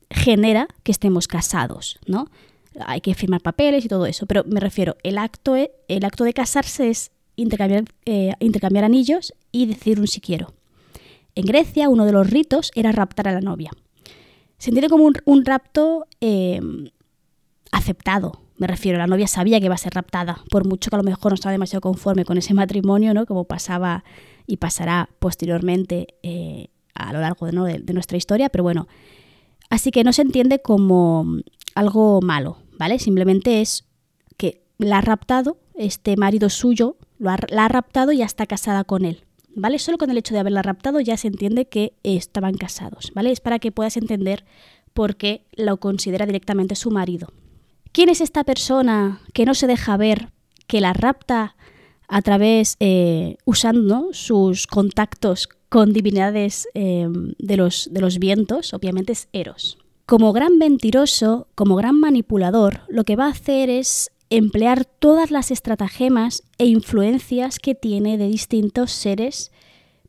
genera 0.10 0.68
que 0.84 0.92
estemos 0.92 1.28
casados, 1.28 2.00
¿no? 2.06 2.28
Hay 2.86 3.02
que 3.02 3.14
firmar 3.14 3.42
papeles 3.42 3.84
y 3.86 3.88
todo 3.88 4.06
eso, 4.06 4.26
pero 4.26 4.44
me 4.46 4.60
refiero, 4.60 4.96
el 5.04 5.18
acto, 5.18 5.56
e, 5.56 5.72
el 5.88 6.06
acto 6.06 6.24
de 6.24 6.34
casarse 6.34 6.90
es 6.90 7.12
intercambiar, 7.36 7.86
eh, 8.06 8.34
anillos 8.82 9.34
y 9.52 9.66
decir 9.66 10.00
un 10.00 10.08
si 10.08 10.22
quiero. 10.22 10.54
En 11.36 11.46
Grecia 11.46 11.90
uno 11.90 12.06
de 12.06 12.12
los 12.12 12.30
ritos 12.30 12.72
era 12.76 12.92
raptar 12.92 13.28
a 13.28 13.34
la 13.34 13.42
novia. 13.42 13.72
Se 14.58 14.70
entiende 14.70 14.90
como 14.90 15.06
un, 15.06 15.46
rapto 15.46 16.06
em, 16.20 16.90
aceptado, 17.72 18.42
me 18.58 18.68
refiero, 18.68 19.00
la 19.00 19.08
novia 19.08 19.26
sabía 19.26 19.60
que 19.60 19.66
iba 19.66 19.74
a 19.74 19.78
ser 19.78 19.96
raptada, 19.96 20.44
por 20.52 20.68
mucho 20.68 20.92
que 20.92 20.96
a 20.96 21.00
lo 21.00 21.04
mejor 21.04 21.32
no 21.32 21.34
estaba 21.34 21.52
demasiado 21.52 21.82
conforme 21.82 22.26
con 22.26 22.38
ese 22.38 22.54
matrimonio, 22.54 23.12
¿no? 23.14 23.26
Como 23.26 23.46
pasaba 23.46 24.04
y 24.46 24.58
pasará 24.58 25.10
posteriormente 25.18 26.16
eh, 26.22 26.68
a 26.94 27.12
lo 27.12 27.22
largo 27.22 27.48
de, 27.48 27.94
nuestra 27.94 28.18
historia, 28.18 28.50
pero 28.50 28.64
bueno, 28.64 28.88
así 29.72 29.90
que 29.90 30.04
no 30.04 30.14
se 30.14 30.22
entiende 30.22 30.62
como 30.62 31.26
algo 31.74 32.22
malo, 32.22 32.58
¿vale? 32.82 32.98
Simplemente 32.98 33.62
es 33.62 33.84
que 34.38 34.64
la 34.80 34.98
ha 34.98 35.02
raptado, 35.02 35.60
este 35.76 36.18
marido 36.18 36.50
suyo 36.50 36.98
lo 37.20 37.30
la 37.50 37.66
ha 37.66 37.68
raptado 37.68 38.12
y 38.12 38.18
ya 38.18 38.26
está 38.26 38.48
casada 38.48 38.86
con 38.86 39.06
él, 39.06 39.24
¿vale? 39.54 39.78
Solo 39.78 40.00
con 40.00 40.10
el 40.10 40.18
hecho 40.18 40.34
de 40.34 40.40
haberla 40.40 40.64
raptado 40.64 41.00
ya 41.00 41.16
se 41.16 41.28
entiende 41.28 41.68
que 41.68 41.94
estaban 42.02 42.56
casados, 42.56 43.12
¿vale? 43.14 43.32
Es 43.32 43.40
para 43.40 43.60
que 43.60 43.72
puedas 43.72 43.98
entender 43.98 44.46
por 44.96 45.16
qué 45.16 45.46
lo 45.52 45.78
considera 45.78 46.26
directamente 46.26 46.74
su 46.74 46.90
marido, 46.90 47.28
¿Quién 47.92 48.10
es 48.10 48.20
esta 48.20 48.44
persona 48.46 49.22
que 49.34 49.46
no 49.46 49.54
se 49.54 49.68
deja 49.68 49.96
ver, 49.98 50.32
que 50.66 50.82
la 50.82 50.94
rapta 50.94 51.56
a 52.08 52.22
través, 52.24 52.78
eh, 52.80 53.36
usando 53.46 54.10
sus 54.14 54.66
contactos 54.66 55.50
con 55.70 55.94
divinidades 55.94 56.68
eh, 56.74 57.08
de, 57.38 57.58
los, 57.58 57.90
de 57.92 58.02
los 58.02 58.18
vientos? 58.18 58.74
Obviamente 58.74 59.12
es 59.12 59.28
Eros. 59.34 59.78
Como 60.12 60.34
gran 60.34 60.58
mentiroso, 60.58 61.48
como 61.56 61.78
gran 61.78 61.98
manipulador, 61.98 62.82
lo 62.90 63.06
que 63.06 63.16
va 63.16 63.28
a 63.28 63.32
hacer 63.32 63.70
es 63.70 64.12
emplear 64.30 64.84
todas 64.84 65.32
las 65.32 65.52
estratagemas 65.52 66.44
e 66.58 66.66
influencias 66.66 67.60
que 67.60 67.76
tiene 67.76 68.18
de 68.18 68.28
distintos 68.28 68.92
seres 68.92 69.54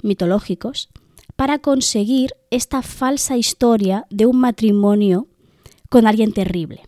mitológicos 0.02 0.88
para 1.36 1.60
conseguir 1.60 2.32
esta 2.50 2.82
falsa 2.82 3.36
historia 3.36 4.04
de 4.10 4.26
un 4.26 4.40
matrimonio 4.40 5.28
con 5.88 6.08
alguien 6.08 6.32
terrible. 6.32 6.82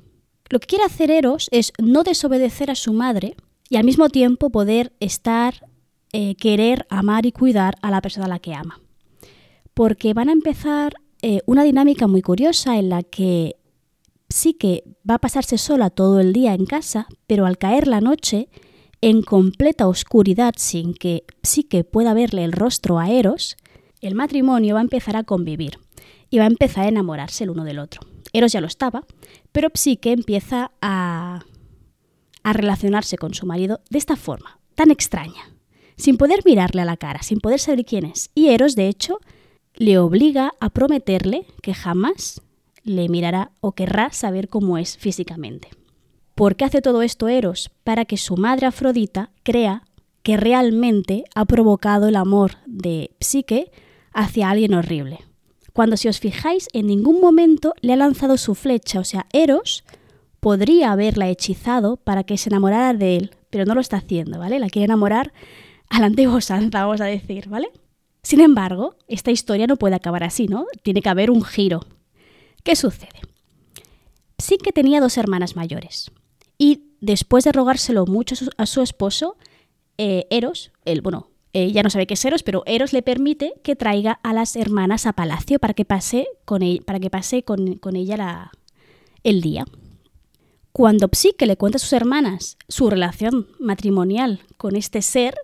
Lo 0.48 0.58
que 0.58 0.66
quiere 0.66 0.82
hacer 0.82 1.12
Eros 1.12 1.48
es 1.52 1.72
no 1.78 2.02
desobedecer 2.02 2.68
a 2.68 2.74
su 2.74 2.92
madre 2.92 3.36
y 3.70 3.76
al 3.76 3.84
mismo 3.84 4.08
tiempo 4.08 4.50
poder 4.50 4.92
estar, 4.98 5.68
eh, 6.12 6.34
querer, 6.34 6.84
amar 6.90 7.26
y 7.26 7.30
cuidar 7.30 7.76
a 7.80 7.92
la 7.92 8.00
persona 8.00 8.26
a 8.26 8.30
la 8.30 8.40
que 8.40 8.54
ama. 8.54 8.80
Porque 9.72 10.14
van 10.14 10.30
a 10.30 10.32
empezar 10.32 10.94
eh, 11.26 11.40
una 11.46 11.62
dinámica 11.62 12.06
muy 12.06 12.20
curiosa 12.20 12.78
en 12.78 12.90
la 12.90 13.02
que 13.02 13.56
sí 14.28 14.52
que 14.52 14.84
va 15.08 15.14
a 15.14 15.18
pasarse 15.18 15.56
sola 15.56 15.88
todo 15.88 16.20
el 16.20 16.34
día 16.34 16.52
en 16.52 16.66
casa, 16.66 17.06
pero 17.26 17.46
al 17.46 17.56
caer 17.56 17.88
la 17.88 18.02
noche, 18.02 18.50
en 19.00 19.22
completa 19.22 19.88
oscuridad, 19.88 20.52
sin 20.58 20.92
que 20.92 21.24
sí 21.42 21.62
que 21.62 21.82
pueda 21.82 22.12
verle 22.12 22.44
el 22.44 22.52
rostro 22.52 22.98
a 22.98 23.08
Eros, 23.08 23.56
el 24.02 24.14
matrimonio 24.14 24.74
va 24.74 24.80
a 24.80 24.82
empezar 24.82 25.16
a 25.16 25.24
convivir 25.24 25.78
y 26.28 26.36
va 26.36 26.44
a 26.44 26.48
empezar 26.48 26.84
a 26.84 26.88
enamorarse 26.88 27.44
el 27.44 27.48
uno 27.48 27.64
del 27.64 27.78
otro. 27.78 28.02
Eros 28.34 28.52
ya 28.52 28.60
lo 28.60 28.66
estaba, 28.66 29.06
pero 29.50 29.70
Psique 29.72 30.12
empieza 30.12 30.72
a, 30.82 31.40
a 32.42 32.52
relacionarse 32.52 33.16
con 33.16 33.32
su 33.32 33.46
marido 33.46 33.80
de 33.88 33.96
esta 33.96 34.16
forma, 34.16 34.58
tan 34.74 34.90
extraña, 34.90 35.54
sin 35.96 36.18
poder 36.18 36.40
mirarle 36.44 36.82
a 36.82 36.84
la 36.84 36.98
cara, 36.98 37.22
sin 37.22 37.40
poder 37.40 37.60
saber 37.60 37.86
quién 37.86 38.04
es. 38.04 38.28
Y 38.34 38.48
Eros, 38.48 38.76
de 38.76 38.88
hecho, 38.88 39.20
le 39.74 39.98
obliga 39.98 40.52
a 40.60 40.70
prometerle 40.70 41.46
que 41.62 41.74
jamás 41.74 42.40
le 42.82 43.08
mirará 43.08 43.50
o 43.60 43.72
querrá 43.72 44.12
saber 44.12 44.48
cómo 44.48 44.78
es 44.78 44.96
físicamente. 44.96 45.68
¿Por 46.34 46.56
qué 46.56 46.64
hace 46.64 46.82
todo 46.82 47.02
esto 47.02 47.28
Eros? 47.28 47.70
Para 47.84 48.04
que 48.04 48.16
su 48.16 48.36
madre 48.36 48.66
Afrodita 48.66 49.30
crea 49.42 49.84
que 50.22 50.36
realmente 50.36 51.24
ha 51.34 51.44
provocado 51.44 52.08
el 52.08 52.16
amor 52.16 52.56
de 52.66 53.10
Psique 53.20 53.70
hacia 54.12 54.50
alguien 54.50 54.74
horrible, 54.74 55.20
cuando 55.74 55.96
si 55.96 56.06
os 56.06 56.20
fijáis, 56.20 56.68
en 56.72 56.86
ningún 56.86 57.20
momento 57.20 57.74
le 57.80 57.92
ha 57.92 57.96
lanzado 57.96 58.38
su 58.38 58.54
flecha, 58.54 59.00
o 59.00 59.04
sea, 59.04 59.26
Eros 59.32 59.84
podría 60.38 60.92
haberla 60.92 61.28
hechizado 61.28 61.96
para 61.96 62.22
que 62.22 62.38
se 62.38 62.48
enamorara 62.48 62.94
de 62.94 63.16
él, 63.16 63.30
pero 63.50 63.64
no 63.64 63.74
lo 63.74 63.80
está 63.80 63.96
haciendo, 63.96 64.38
¿vale? 64.38 64.60
La 64.60 64.68
quiere 64.68 64.84
enamorar 64.84 65.32
a 65.90 65.98
la 65.98 66.06
antigua 66.06 66.40
santa, 66.40 66.84
vamos 66.84 67.00
a 67.00 67.06
decir, 67.06 67.48
¿vale? 67.48 67.70
Sin 68.24 68.40
embargo, 68.40 68.96
esta 69.06 69.30
historia 69.30 69.66
no 69.66 69.76
puede 69.76 69.94
acabar 69.94 70.24
así, 70.24 70.48
¿no? 70.48 70.66
Tiene 70.82 71.02
que 71.02 71.10
haber 71.10 71.30
un 71.30 71.44
giro. 71.44 71.80
¿Qué 72.62 72.74
sucede? 72.74 73.20
Sí 74.38 74.56
que 74.56 74.72
tenía 74.72 75.00
dos 75.00 75.18
hermanas 75.18 75.56
mayores. 75.56 76.10
Y 76.56 76.84
después 77.00 77.44
de 77.44 77.52
rogárselo 77.52 78.06
mucho 78.06 78.34
a 78.56 78.66
su, 78.66 78.80
esposo, 78.80 79.36
eh, 79.98 80.26
Eros, 80.30 80.72
el, 80.86 81.02
bueno, 81.02 81.28
ella 81.52 81.72
ya 81.74 81.82
no 81.82 81.90
sabe 81.90 82.06
qué 82.06 82.14
es 82.14 82.24
Eros, 82.24 82.42
pero 82.42 82.62
Eros 82.64 82.94
le 82.94 83.02
permite 83.02 83.52
que 83.62 83.76
traiga 83.76 84.18
a 84.22 84.32
las 84.32 84.56
hermanas 84.56 85.04
a 85.04 85.12
palacio 85.12 85.58
para 85.58 85.74
que 85.74 85.84
pase 85.84 86.26
con, 86.46 86.62
e-, 86.62 86.80
para 86.84 87.00
que 87.00 87.10
pase 87.10 87.42
con, 87.42 87.78
ella 87.94 88.50
el 89.22 89.42
día. 89.42 89.66
Cuando 90.72 91.10
Psique 91.12 91.46
le 91.46 91.58
cuenta 91.58 91.76
a 91.76 91.78
sus 91.78 91.92
hermanas 91.92 92.56
su 92.68 92.88
relación 92.88 93.48
matrimonial 93.60 94.40
con 94.56 94.76
este 94.76 95.02
ser, 95.02 95.36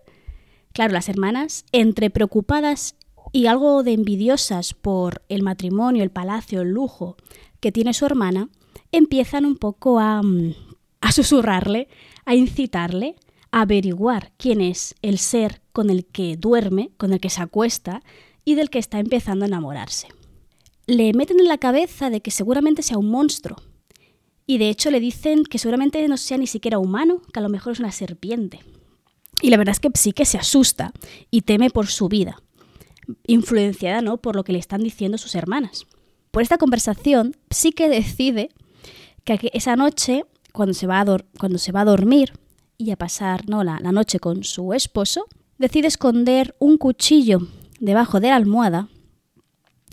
claro, 0.81 0.95
las 0.95 1.11
hermanas, 1.11 1.67
entre 1.73 2.09
preocupadas 2.09 2.95
y 3.33 3.49
algo 3.49 3.83
de 3.83 3.93
envidiosas 3.93 4.73
por 4.73 5.21
el 5.29 5.43
matrimonio, 5.43 6.03
el 6.03 6.09
palacio, 6.09 6.63
el 6.63 6.71
lujo 6.71 7.19
que 7.61 7.71
tiene 7.71 7.93
su 7.93 8.07
hermana, 8.07 8.49
empiezan 8.91 9.45
un 9.45 9.57
poco 9.57 10.01
a, 10.01 10.23
mm, 10.23 10.55
a 11.03 11.13
susurrarle, 11.13 11.89
a 12.25 12.35
incitarle 12.35 13.17
averiguar 13.51 14.33
quién 14.39 14.63
es 14.63 14.95
el 15.03 15.19
ser 15.19 15.61
con 15.73 15.91
el 15.91 16.07
que 16.07 16.39
duerme, 16.39 16.93
con 16.97 17.13
el 17.13 17.21
que 17.21 17.29
se 17.29 17.43
acuesta 17.43 18.03
y 18.47 18.55
del 18.55 18.71
que 18.71 18.79
está 18.79 19.01
empezando 19.01 19.45
a 19.45 19.49
enamorarse. 19.49 20.09
Le 20.87 21.13
meten 21.13 21.41
en 21.41 21.49
la 21.49 21.59
cabeza 21.59 22.09
de 22.09 22.23
que 22.23 22.31
seguramente 22.31 22.81
sea 22.81 22.97
un 22.97 23.11
monstruo. 23.11 23.59
Y 24.47 24.57
de 24.57 24.71
hecho 24.71 24.91
le 24.91 25.01
dicen 25.01 25.45
que 25.45 25.59
seguramente 25.59 26.09
no 26.09 26.17
sea 26.17 26.39
ni 26.39 26.47
siquiera 26.47 26.79
humano, 26.79 27.21
que 27.35 27.39
a 27.39 27.43
lo 27.43 27.51
mejor 27.51 27.75
es 27.75 27.81
una 27.81 27.93
serpiente. 27.93 28.61
Y 29.43 29.51
la 29.51 29.57
verdad 29.57 29.73
es 29.73 29.81
que 29.81 29.91
Psique 29.95 30.25
se 30.25 30.39
asusta 30.39 30.93
y 31.31 31.43
teme 31.43 31.71
por 31.71 31.87
su 31.87 32.09
vida, 32.09 32.43
influenciada 33.27 34.03
¿no? 34.03 34.19
por 34.19 34.37
lo 34.37 34.45
que 34.45 34.53
le 34.53 34.59
están 34.59 34.83
diciendo 34.83 35.19
sus 35.19 35.35
hermanas. 35.35 35.87
Por 36.31 36.43
esta 36.43 36.59
conversación, 36.59 37.37
Psique 37.51 37.89
decide 37.89 38.51
que 39.25 39.51
esa 39.53 39.77
noche, 39.77 40.25
cuando 40.53 40.75
se 40.75 40.87
va 40.87 41.01
a, 41.01 41.05
cuando 41.39 41.59
se 41.59 41.73
va 41.73 41.83
a 41.83 41.85
dormir, 41.85 42.33
y 42.81 42.93
a 42.93 42.97
pasar 42.97 43.47
¿no? 43.47 43.63
la, 43.63 43.79
la 43.81 43.93
noche 43.93 44.19
con 44.21 44.43
su 44.43 44.73
esposo, 44.73 45.27
decide 45.59 45.87
esconder 45.87 46.57
un 46.59 46.79
cuchillo 46.79 47.41
debajo 47.79 48.21
de 48.21 48.29
la 48.29 48.37
almohada 48.37 48.89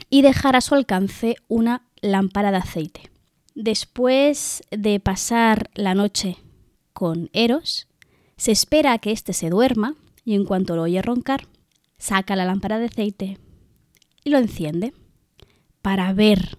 y 0.10 0.22
dejar 0.22 0.56
a 0.56 0.62
su 0.62 0.74
alcance 0.74 1.36
una 1.50 1.86
lámpara 2.02 2.52
de 2.52 2.58
aceite. 2.58 3.12
Después 3.56 4.62
de 4.72 5.02
pasar 5.02 5.70
la 5.74 5.96
noche 5.96 6.38
con 6.94 7.30
Eros, 7.34 7.87
se 8.38 8.52
espera 8.52 8.94
a 8.94 9.00
que 9.00 9.12
éste 9.12 9.34
se 9.34 9.50
duerma 9.50 9.96
y 10.24 10.36
en 10.36 10.46
cuanto 10.46 10.76
lo 10.76 10.84
oye 10.84 11.02
roncar, 11.02 11.48
saca 11.98 12.36
la 12.36 12.46
lámpara 12.46 12.80
de 12.80 12.86
aceite 12.86 13.38
y 14.24 14.30
lo 14.30 14.38
enciende 14.38 14.94
para 15.82 16.14
ver 16.14 16.58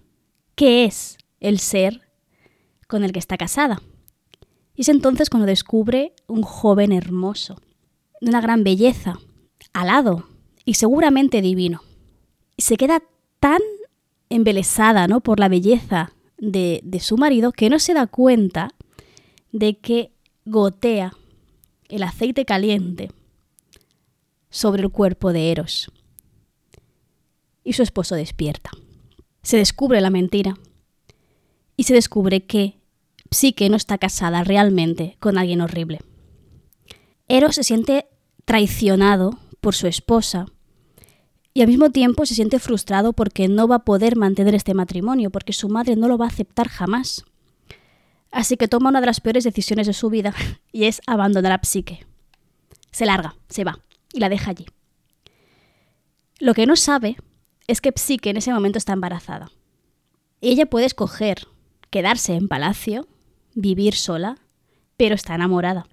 qué 0.55 0.85
es 0.85 1.17
el 1.39 1.59
ser 1.59 2.01
con 2.87 3.03
el 3.03 3.11
que 3.11 3.19
está 3.19 3.37
casada. 3.37 3.81
Y 4.75 4.81
es 4.81 4.89
entonces 4.89 5.29
cuando 5.29 5.45
descubre 5.45 6.13
un 6.27 6.41
joven 6.41 6.91
hermoso, 6.91 7.61
de 8.21 8.29
una 8.29 8.41
gran 8.41 8.63
belleza, 8.63 9.19
alado 9.73 10.27
y 10.65 10.73
seguramente 10.73 11.41
divino. 11.41 11.81
Y 12.57 12.63
se 12.63 12.75
queda 12.75 13.01
tan 13.39 13.61
embelesada 14.29 15.07
¿no? 15.07 15.21
por 15.21 15.39
la 15.39 15.47
belleza 15.47 16.11
de, 16.37 16.81
de 16.83 16.99
su 16.99 17.17
marido 17.17 17.51
que 17.51 17.69
no 17.69 17.79
se 17.79 17.93
da 17.93 18.07
cuenta 18.07 18.69
de 19.51 19.77
que 19.77 20.11
gotea 20.45 21.13
el 21.89 22.03
aceite 22.03 22.45
caliente 22.45 23.11
sobre 24.49 24.83
el 24.83 24.89
cuerpo 24.89 25.33
de 25.33 25.51
Eros. 25.51 25.91
Y 27.63 27.73
su 27.73 27.83
esposo 27.83 28.15
despierta. 28.15 28.71
Se 29.41 29.57
descubre 29.57 29.99
la 30.01 30.09
mentira 30.09 30.55
y 31.75 31.83
se 31.83 31.93
descubre 31.93 32.45
que 32.45 32.79
Psique 33.31 33.69
no 33.69 33.75
está 33.75 33.97
casada 33.97 34.43
realmente 34.43 35.17
con 35.19 35.37
alguien 35.37 35.61
horrible. 35.61 35.99
Eros 37.27 37.55
se 37.55 37.63
siente 37.63 38.07
traicionado 38.45 39.37
por 39.61 39.75
su 39.75 39.87
esposa 39.87 40.47
y 41.53 41.61
al 41.61 41.67
mismo 41.67 41.91
tiempo 41.91 42.25
se 42.25 42.35
siente 42.35 42.59
frustrado 42.59 43.13
porque 43.13 43.47
no 43.47 43.67
va 43.67 43.77
a 43.77 43.85
poder 43.85 44.15
mantener 44.15 44.55
este 44.55 44.73
matrimonio, 44.73 45.29
porque 45.29 45.53
su 45.53 45.69
madre 45.69 45.95
no 45.95 46.07
lo 46.07 46.17
va 46.17 46.25
a 46.25 46.29
aceptar 46.29 46.67
jamás. 46.67 47.25
Así 48.31 48.57
que 48.57 48.67
toma 48.67 48.89
una 48.89 49.01
de 49.01 49.07
las 49.07 49.21
peores 49.21 49.43
decisiones 49.43 49.87
de 49.87 49.93
su 49.93 50.09
vida 50.09 50.33
y 50.71 50.85
es 50.85 51.01
abandonar 51.07 51.51
a 51.51 51.59
Psique. 51.63 52.05
Se 52.91 53.05
larga, 53.05 53.35
se 53.49 53.63
va 53.63 53.79
y 54.13 54.19
la 54.19 54.29
deja 54.29 54.51
allí. 54.51 54.65
Lo 56.39 56.53
que 56.53 56.65
no 56.65 56.75
sabe 56.75 57.17
es 57.67 57.81
que 57.81 57.93
Psique 57.95 58.29
en 58.29 58.37
ese 58.37 58.53
momento 58.53 58.77
está 58.77 58.93
embarazada. 58.93 59.51
Ella 60.41 60.65
puede 60.65 60.85
escoger 60.85 61.47
quedarse 61.89 62.33
en 62.33 62.47
palacio, 62.47 63.07
vivir 63.53 63.93
sola, 63.93 64.37
pero 64.95 65.15
está 65.15 65.35
enamorada. 65.35 65.87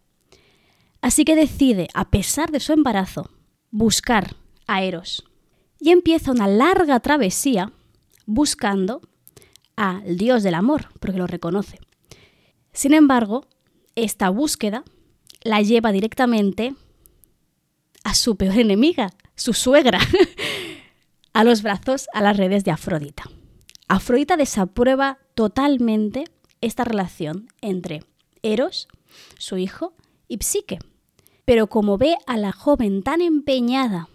Así 1.01 1.25
que 1.25 1.37
decide, 1.37 1.89
a 1.95 2.11
pesar 2.11 2.51
de 2.51 2.61
su 2.61 2.73
embarazo, 2.73 3.31
buscar 3.71 4.37
a 4.67 4.83
Eros. 4.83 5.25
Y 5.79 5.91
empieza 5.91 6.33
una 6.33 6.49
larga 6.49 6.99
travesía 7.01 7.73
buscando 8.25 9.01
al 9.77 10.17
dios 10.17 10.43
del 10.43 10.55
amor, 10.55 10.89
porque 11.01 11.19
lo 11.19 11.27
reconoce. 11.27 11.79
Sin 12.77 12.93
embargo, 12.93 13.47
esta 13.95 14.29
búsqueda 14.29 14.85
la 15.43 15.63
lleva 15.63 15.93
directamente 15.93 16.75
a 18.05 18.13
su 18.15 18.37
peor 18.37 18.59
enemiga, 18.59 19.15
su 19.35 19.55
suegra, 19.55 19.99
a 21.33 21.43
los 21.43 21.63
brazos, 21.63 22.07
a 22.13 22.21
las 22.21 22.37
redes 22.37 22.65
de 22.65 22.73
Afrodita. 22.73 23.25
Afrodita 23.89 24.37
desaprueba 24.37 25.19
totalmente 25.35 26.25
esta 26.61 26.85
relación 26.85 27.49
entre 27.63 28.03
Eros, 28.43 28.89
su 29.39 29.57
hijo, 29.57 29.95
y 30.29 30.37
Psique. 30.43 30.79
Pero 31.47 31.69
como 31.69 31.97
ve 31.97 32.19
a 32.27 32.37
la 32.37 32.53
joven 32.53 33.03
tan 33.03 33.23
empeñada 33.23 34.11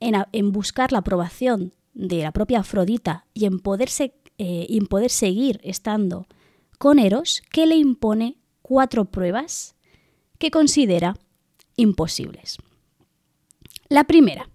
en, 0.00 0.50
buscar 0.50 0.92
la 0.92 1.00
aprobación 1.00 1.74
de 1.92 2.22
la 2.22 2.32
propia 2.32 2.60
Afrodita 2.60 3.26
y 3.34 3.44
en, 3.44 3.58
poderse, 3.58 4.14
eh, 4.38 4.66
en 4.70 4.86
poder 4.86 5.10
seguir 5.10 5.60
estando 5.62 6.26
con 6.78 6.98
Eros, 6.98 7.42
que 7.52 7.66
le 7.66 7.76
impone 7.76 8.38
cuatro 8.62 9.04
pruebas 9.04 9.74
que 10.38 10.50
considera 10.50 11.16
imposibles. 11.76 12.58
La 13.88 14.04
primera 14.04 14.48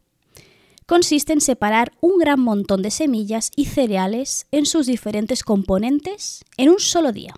consiste 0.86 1.34
en 1.34 1.42
separar 1.42 1.92
un 2.02 2.18
gran 2.18 2.40
montón 2.40 2.82
de 2.82 2.92
semillas 2.92 3.52
y 3.56 3.66
cereales 3.66 4.48
en 4.52 4.66
sus 4.66 4.86
diferentes 4.86 5.44
componentes 5.44 6.44
en 6.58 6.70
un 6.70 6.80
solo 6.80 7.12
día. 7.12 7.34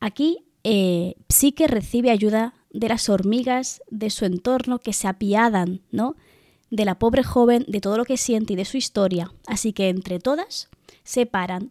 Aquí 0.00 0.44
eh, 0.64 1.14
Psique 1.28 1.66
recibe 1.66 2.10
ayuda 2.10 2.54
de 2.70 2.88
las 2.88 3.08
hormigas 3.08 3.82
de 3.90 4.10
su 4.10 4.24
entorno 4.24 4.78
que 4.78 4.92
se 4.92 5.08
apiadan, 5.08 5.82
¿no? 5.90 6.16
De 6.70 6.84
la 6.84 6.98
pobre 6.98 7.22
joven, 7.22 7.64
de 7.68 7.80
todo 7.80 7.98
lo 7.98 8.04
que 8.04 8.16
siente 8.16 8.54
y 8.54 8.56
de 8.56 8.64
su 8.64 8.76
historia. 8.76 9.32
Así 9.46 9.72
que 9.72 9.88
entre 9.88 10.18
todas 10.18 10.70
separan 11.04 11.70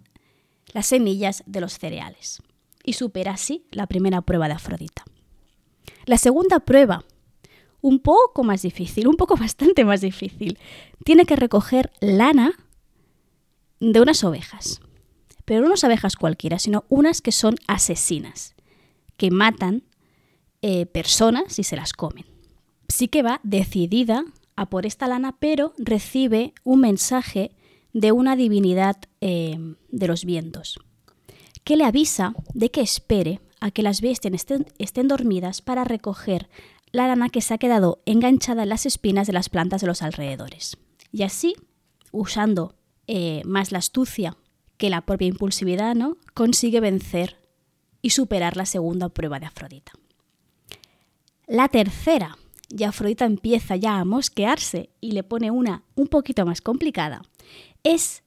las 0.72 0.88
semillas 0.88 1.44
de 1.46 1.62
los 1.62 1.78
cereales. 1.78 2.42
Y 2.84 2.94
supera 2.94 3.34
así 3.34 3.66
la 3.72 3.88
primera 3.88 4.22
prueba 4.22 4.48
de 4.48 4.56
Afrodita. 4.56 5.04
La 6.06 6.18
segunda 6.18 6.60
prueba 6.60 7.06
un 7.82 8.00
poco 8.00 8.44
más 8.44 8.62
difícil, 8.62 9.08
un 9.08 9.18
poco 9.18 9.36
bastante 9.40 9.86
más 9.86 10.02
difícil. 10.02 10.58
Tiene 11.04 11.26
que 11.26 11.36
recoger 11.36 11.92
lana 12.00 12.54
de 13.80 14.00
unas 14.02 14.24
ovejas. 14.24 14.82
Pero 15.46 15.62
no 15.62 15.68
unas 15.68 15.84
abejas 15.84 16.16
cualquiera, 16.16 16.60
sino 16.60 16.86
unas 16.88 17.22
que 17.22 17.32
son 17.32 17.56
asesinas, 17.68 18.56
que 19.18 19.32
matan 19.32 19.84
eh, 20.62 20.86
personas 20.86 21.58
y 21.60 21.64
se 21.64 21.76
las 21.76 21.94
comen. 21.94 22.26
Sí 22.88 23.08
que 23.08 23.24
va 23.24 23.42
decidida 23.44 24.24
a 24.56 24.70
por 24.70 24.86
esta 24.86 25.08
lana, 25.08 25.36
pero 25.40 25.74
recibe 25.78 26.54
un 26.64 26.82
mensaje 26.82 27.52
de 27.94 28.12
una 28.12 28.36
divinidad 28.36 28.98
eh, 29.20 29.58
de 29.90 30.08
los 30.08 30.26
vientos, 30.26 30.80
que 31.64 31.76
le 31.76 31.84
avisa 31.84 32.34
de 32.54 32.72
que 32.72 32.82
espere 32.82 33.42
a 33.60 33.72
que 33.72 33.84
las 33.84 34.02
bestias 34.02 34.34
estén, 34.34 34.66
estén 34.80 35.08
dormidas 35.08 35.62
para 35.62 35.84
recoger 35.84 36.50
la 36.92 37.08
lana 37.08 37.30
que 37.30 37.42
se 37.42 37.54
ha 37.54 37.58
quedado 37.58 38.02
enganchada 38.06 38.64
en 38.64 38.70
las 38.70 38.86
espinas 38.86 39.28
de 39.28 39.34
las 39.34 39.50
plantas 39.50 39.82
de 39.82 39.88
los 39.88 40.02
alrededores. 40.02 40.78
Y 41.12 41.24
así, 41.24 41.56
usando 42.12 42.76
eh, 43.08 43.42
más 43.46 43.72
la 43.72 43.80
astucia 43.80 44.38
que 44.78 44.90
la 44.90 45.02
propia 45.02 45.28
impulsividad, 45.28 45.96
¿no? 45.96 46.18
consigue 46.34 46.80
vencer 46.80 47.38
y 48.02 48.12
superar 48.12 48.58
la 48.58 48.66
segunda 48.66 49.10
prueba 49.10 49.40
de 49.40 49.46
Afrodita. 49.46 49.94
La 51.48 51.68
tercera, 51.68 52.38
y 52.70 52.84
Afrodita 52.84 53.26
empieza 53.26 53.76
ya 53.76 54.00
a 54.00 54.06
mosquearse 54.06 54.90
y 55.02 55.12
le 55.12 55.24
pone 55.24 55.52
una 55.52 55.84
un 55.96 56.08
poquito 56.08 56.46
más 56.46 56.62
complicada, 56.62 57.22
es 57.84 58.24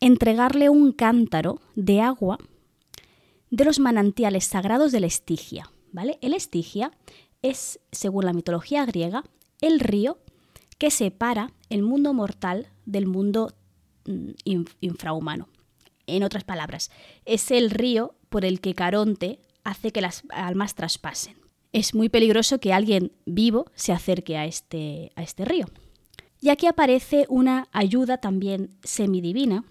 entregarle 0.00 0.68
un 0.68 0.92
cántaro 0.92 1.60
de 1.74 2.00
agua 2.00 2.38
de 3.50 3.64
los 3.64 3.78
manantiales 3.78 4.44
sagrados 4.44 4.92
de 4.92 5.00
la 5.00 5.06
Estigia. 5.06 5.70
¿vale? 5.92 6.18
El 6.20 6.34
Estigia 6.34 6.92
es, 7.42 7.80
según 7.92 8.24
la 8.24 8.32
mitología 8.32 8.84
griega, 8.84 9.24
el 9.60 9.80
río 9.80 10.18
que 10.78 10.90
separa 10.90 11.52
el 11.70 11.82
mundo 11.82 12.14
mortal 12.14 12.68
del 12.86 13.06
mundo 13.06 13.54
mm, 14.06 14.30
infrahumano. 14.80 15.48
En 16.06 16.22
otras 16.22 16.44
palabras, 16.44 16.90
es 17.24 17.50
el 17.50 17.70
río 17.70 18.14
por 18.28 18.44
el 18.44 18.60
que 18.60 18.74
Caronte 18.74 19.40
hace 19.64 19.92
que 19.92 20.00
las 20.00 20.22
almas 20.30 20.74
traspasen. 20.74 21.36
Es 21.72 21.94
muy 21.94 22.08
peligroso 22.08 22.60
que 22.60 22.72
alguien 22.72 23.12
vivo 23.26 23.66
se 23.74 23.92
acerque 23.92 24.38
a 24.38 24.46
este, 24.46 25.12
a 25.16 25.22
este 25.22 25.44
río. 25.44 25.66
Y 26.40 26.50
aquí 26.50 26.66
aparece 26.66 27.26
una 27.28 27.68
ayuda 27.72 28.18
también 28.18 28.70
semidivina, 28.84 29.64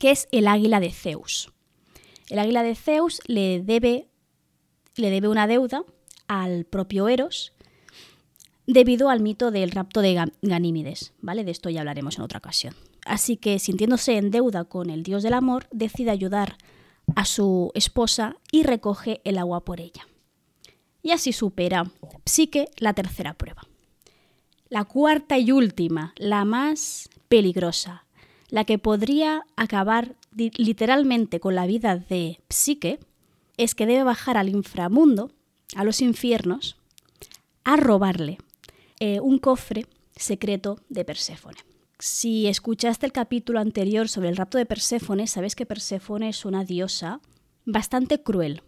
que 0.00 0.10
es 0.10 0.28
el 0.32 0.48
águila 0.48 0.80
de 0.80 0.90
Zeus. 0.90 1.52
El 2.30 2.38
águila 2.38 2.62
de 2.62 2.74
Zeus 2.74 3.20
le 3.26 3.60
debe, 3.62 4.08
le 4.96 5.10
debe 5.10 5.28
una 5.28 5.46
deuda 5.46 5.84
al 6.26 6.64
propio 6.64 7.08
Eros 7.08 7.52
debido 8.66 9.10
al 9.10 9.20
mito 9.20 9.50
del 9.50 9.70
rapto 9.70 10.00
de 10.00 10.30
Ganímides, 10.40 11.12
¿vale? 11.20 11.44
De 11.44 11.50
esto 11.50 11.68
ya 11.68 11.80
hablaremos 11.80 12.16
en 12.16 12.22
otra 12.22 12.38
ocasión. 12.38 12.74
Así 13.04 13.36
que, 13.36 13.58
sintiéndose 13.58 14.16
en 14.16 14.30
deuda 14.30 14.64
con 14.64 14.88
el 14.88 15.02
dios 15.02 15.22
del 15.22 15.34
amor, 15.34 15.66
decide 15.70 16.10
ayudar 16.10 16.56
a 17.14 17.26
su 17.26 17.70
esposa 17.74 18.36
y 18.50 18.62
recoge 18.62 19.20
el 19.24 19.36
agua 19.36 19.64
por 19.64 19.80
ella. 19.80 20.08
Y 21.02 21.10
así 21.10 21.34
supera 21.34 21.90
Psique 22.24 22.70
la 22.78 22.94
tercera 22.94 23.34
prueba. 23.34 23.66
La 24.68 24.84
cuarta 24.84 25.38
y 25.38 25.52
última, 25.52 26.14
la 26.16 26.44
más 26.44 27.10
peligrosa, 27.28 28.06
la 28.48 28.64
que 28.64 28.78
podría 28.78 29.42
acabar 29.56 30.16
literalmente 30.32 31.38
con 31.38 31.54
la 31.54 31.66
vida 31.66 31.96
de 31.96 32.40
Psique, 32.48 32.98
es 33.56 33.74
que 33.74 33.86
debe 33.86 34.02
bajar 34.04 34.36
al 34.36 34.48
inframundo 34.48 35.30
a 35.76 35.84
los 35.84 36.00
infiernos 36.00 36.76
a 37.62 37.76
robarle 37.76 38.38
eh, 39.00 39.20
un 39.20 39.38
cofre 39.38 39.86
secreto 40.16 40.78
de 40.88 41.04
Perséfone. 41.04 41.58
Si 41.98 42.46
escuchaste 42.46 43.06
el 43.06 43.12
capítulo 43.12 43.60
anterior 43.60 44.08
sobre 44.08 44.28
el 44.28 44.36
rapto 44.36 44.58
de 44.58 44.66
Perséfone, 44.66 45.26
sabes 45.26 45.54
que 45.54 45.66
Perséfone 45.66 46.28
es 46.28 46.44
una 46.44 46.64
diosa 46.64 47.20
bastante 47.64 48.22
cruel, 48.22 48.62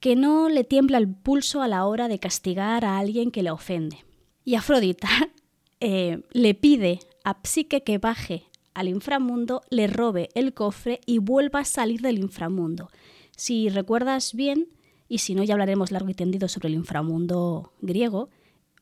que 0.00 0.16
no 0.16 0.48
le 0.48 0.64
tiembla 0.64 0.98
el 0.98 1.08
pulso 1.08 1.62
a 1.62 1.68
la 1.68 1.86
hora 1.86 2.08
de 2.08 2.18
castigar 2.18 2.84
a 2.84 2.98
alguien 2.98 3.30
que 3.30 3.42
le 3.42 3.50
ofende. 3.50 4.05
Y 4.46 4.54
Afrodita 4.54 5.08
eh, 5.80 6.22
le 6.30 6.54
pide 6.54 7.00
a 7.24 7.36
Psique 7.42 7.82
que 7.82 7.98
baje 7.98 8.44
al 8.74 8.88
inframundo, 8.88 9.62
le 9.70 9.88
robe 9.88 10.28
el 10.34 10.54
cofre 10.54 11.00
y 11.04 11.18
vuelva 11.18 11.60
a 11.60 11.64
salir 11.64 12.00
del 12.00 12.18
inframundo. 12.18 12.88
Si 13.36 13.68
recuerdas 13.68 14.34
bien, 14.34 14.68
y 15.08 15.18
si 15.18 15.34
no 15.34 15.42
ya 15.42 15.54
hablaremos 15.54 15.90
largo 15.90 16.10
y 16.10 16.14
tendido 16.14 16.46
sobre 16.46 16.68
el 16.68 16.74
inframundo 16.74 17.72
griego, 17.80 18.28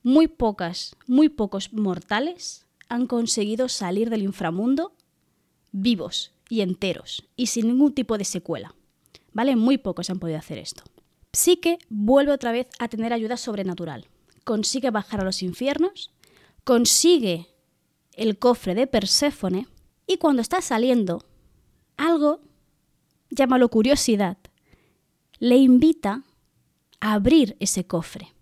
muy 0.02 0.28
pocas, 0.28 0.96
muy 1.06 1.30
pocos 1.30 1.72
mortales 1.72 2.66
han 2.90 3.06
conseguido 3.06 3.68
salir 3.70 4.10
del 4.10 4.22
inframundo 4.22 4.92
vivos 5.72 6.32
y 6.50 6.60
enteros 6.60 7.24
y 7.36 7.46
sin 7.46 7.68
ningún 7.68 7.94
tipo 7.94 8.18
de 8.18 8.24
secuela. 8.24 8.74
¿Vale? 9.32 9.56
Muy 9.56 9.78
pocos 9.78 10.10
han 10.10 10.18
podido 10.18 10.38
hacer 10.38 10.58
esto. 10.58 10.82
Psique 11.32 11.78
vuelve 11.88 12.32
otra 12.32 12.52
vez 12.52 12.68
a 12.78 12.88
tener 12.88 13.12
ayuda 13.14 13.38
sobrenatural. 13.38 14.08
Consigue 14.44 14.90
bajar 14.90 15.20
a 15.20 15.24
los 15.24 15.42
infiernos, 15.42 16.12
consigue 16.64 17.48
el 18.12 18.38
cofre 18.38 18.74
de 18.74 18.86
Perséfone 18.86 19.66
y 20.06 20.18
cuando 20.18 20.42
está 20.42 20.60
saliendo, 20.60 21.24
algo, 21.96 22.40
llámalo 23.30 23.68
curiosidad, 23.68 24.36
le 25.38 25.56
invita 25.56 26.22
a 27.00 27.14
abrir 27.14 27.56
ese 27.60 27.86
cofre. 27.86 28.32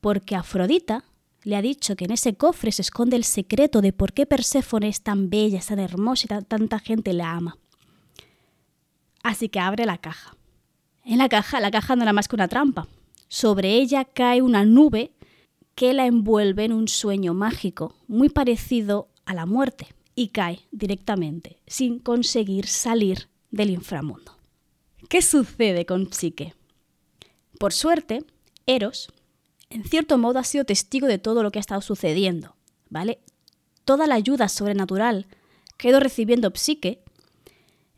Porque 0.00 0.34
Afrodita 0.36 1.04
le 1.42 1.56
ha 1.56 1.62
dicho 1.62 1.96
que 1.96 2.04
en 2.04 2.12
ese 2.12 2.34
cofre 2.34 2.72
se 2.72 2.82
esconde 2.82 3.16
el 3.16 3.24
secreto 3.24 3.80
de 3.80 3.92
por 3.92 4.12
qué 4.12 4.26
Perséfone 4.26 4.88
es 4.88 5.02
tan 5.02 5.30
bella, 5.30 5.58
es 5.58 5.66
tan 5.66 5.78
hermosa 5.78 6.26
y 6.26 6.44
tanta 6.44 6.78
gente 6.78 7.12
la 7.12 7.32
ama. 7.32 7.58
Así 9.22 9.48
que 9.48 9.60
abre 9.60 9.86
la 9.86 9.98
caja. 9.98 10.36
En 11.04 11.18
la 11.18 11.28
caja, 11.28 11.60
la 11.60 11.70
caja 11.70 11.96
no 11.96 12.02
era 12.02 12.12
más 12.12 12.28
que 12.28 12.36
una 12.36 12.48
trampa. 12.48 12.88
Sobre 13.32 13.76
ella 13.76 14.04
cae 14.04 14.42
una 14.42 14.64
nube 14.64 15.12
que 15.76 15.92
la 15.94 16.06
envuelve 16.06 16.64
en 16.64 16.72
un 16.72 16.88
sueño 16.88 17.32
mágico, 17.32 17.94
muy 18.08 18.28
parecido 18.28 19.08
a 19.24 19.34
la 19.34 19.46
muerte, 19.46 19.86
y 20.16 20.28
cae 20.28 20.66
directamente, 20.72 21.60
sin 21.68 22.00
conseguir 22.00 22.66
salir 22.66 23.28
del 23.52 23.70
inframundo. 23.70 24.36
¿Qué 25.08 25.22
sucede 25.22 25.86
con 25.86 26.12
Psique? 26.12 26.54
Por 27.60 27.72
suerte, 27.72 28.24
Eros, 28.66 29.12
en 29.70 29.84
cierto 29.84 30.18
modo, 30.18 30.40
ha 30.40 30.44
sido 30.44 30.64
testigo 30.64 31.06
de 31.06 31.18
todo 31.18 31.44
lo 31.44 31.52
que 31.52 31.60
ha 31.60 31.66
estado 31.66 31.82
sucediendo, 31.82 32.56
¿vale? 32.88 33.20
Toda 33.84 34.08
la 34.08 34.16
ayuda 34.16 34.48
sobrenatural 34.48 35.28
que 35.76 35.86
ha 35.86 35.90
ido 35.92 36.00
recibiendo 36.00 36.50
Psique, 36.50 37.04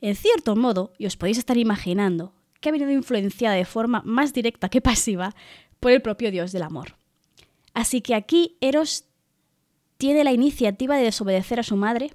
en 0.03 0.15
cierto 0.15 0.57
modo, 0.57 0.93
y 0.99 1.07
os 1.07 1.17
podéis 1.17 1.39
estar 1.39 1.57
imaginando, 1.57 2.35
que 2.63 2.71
ha 2.71 2.73
venido 2.73 2.91
influenciada 2.91 3.57
de 3.57 3.67
forma 3.67 4.01
más 4.07 4.33
directa 4.33 4.71
que 4.71 4.81
pasiva 4.81 5.35
por 5.81 5.93
el 5.93 6.01
propio 6.01 6.31
dios 6.31 6.53
del 6.53 6.63
amor. 6.63 6.97
Así 7.75 8.01
que 8.01 8.15
aquí 8.15 8.57
Eros 8.63 9.05
tiene 9.99 10.25
la 10.25 10.33
iniciativa 10.33 10.97
de 10.97 11.05
desobedecer 11.05 11.61
a 11.61 11.65
su 11.65 11.77
madre 11.77 12.15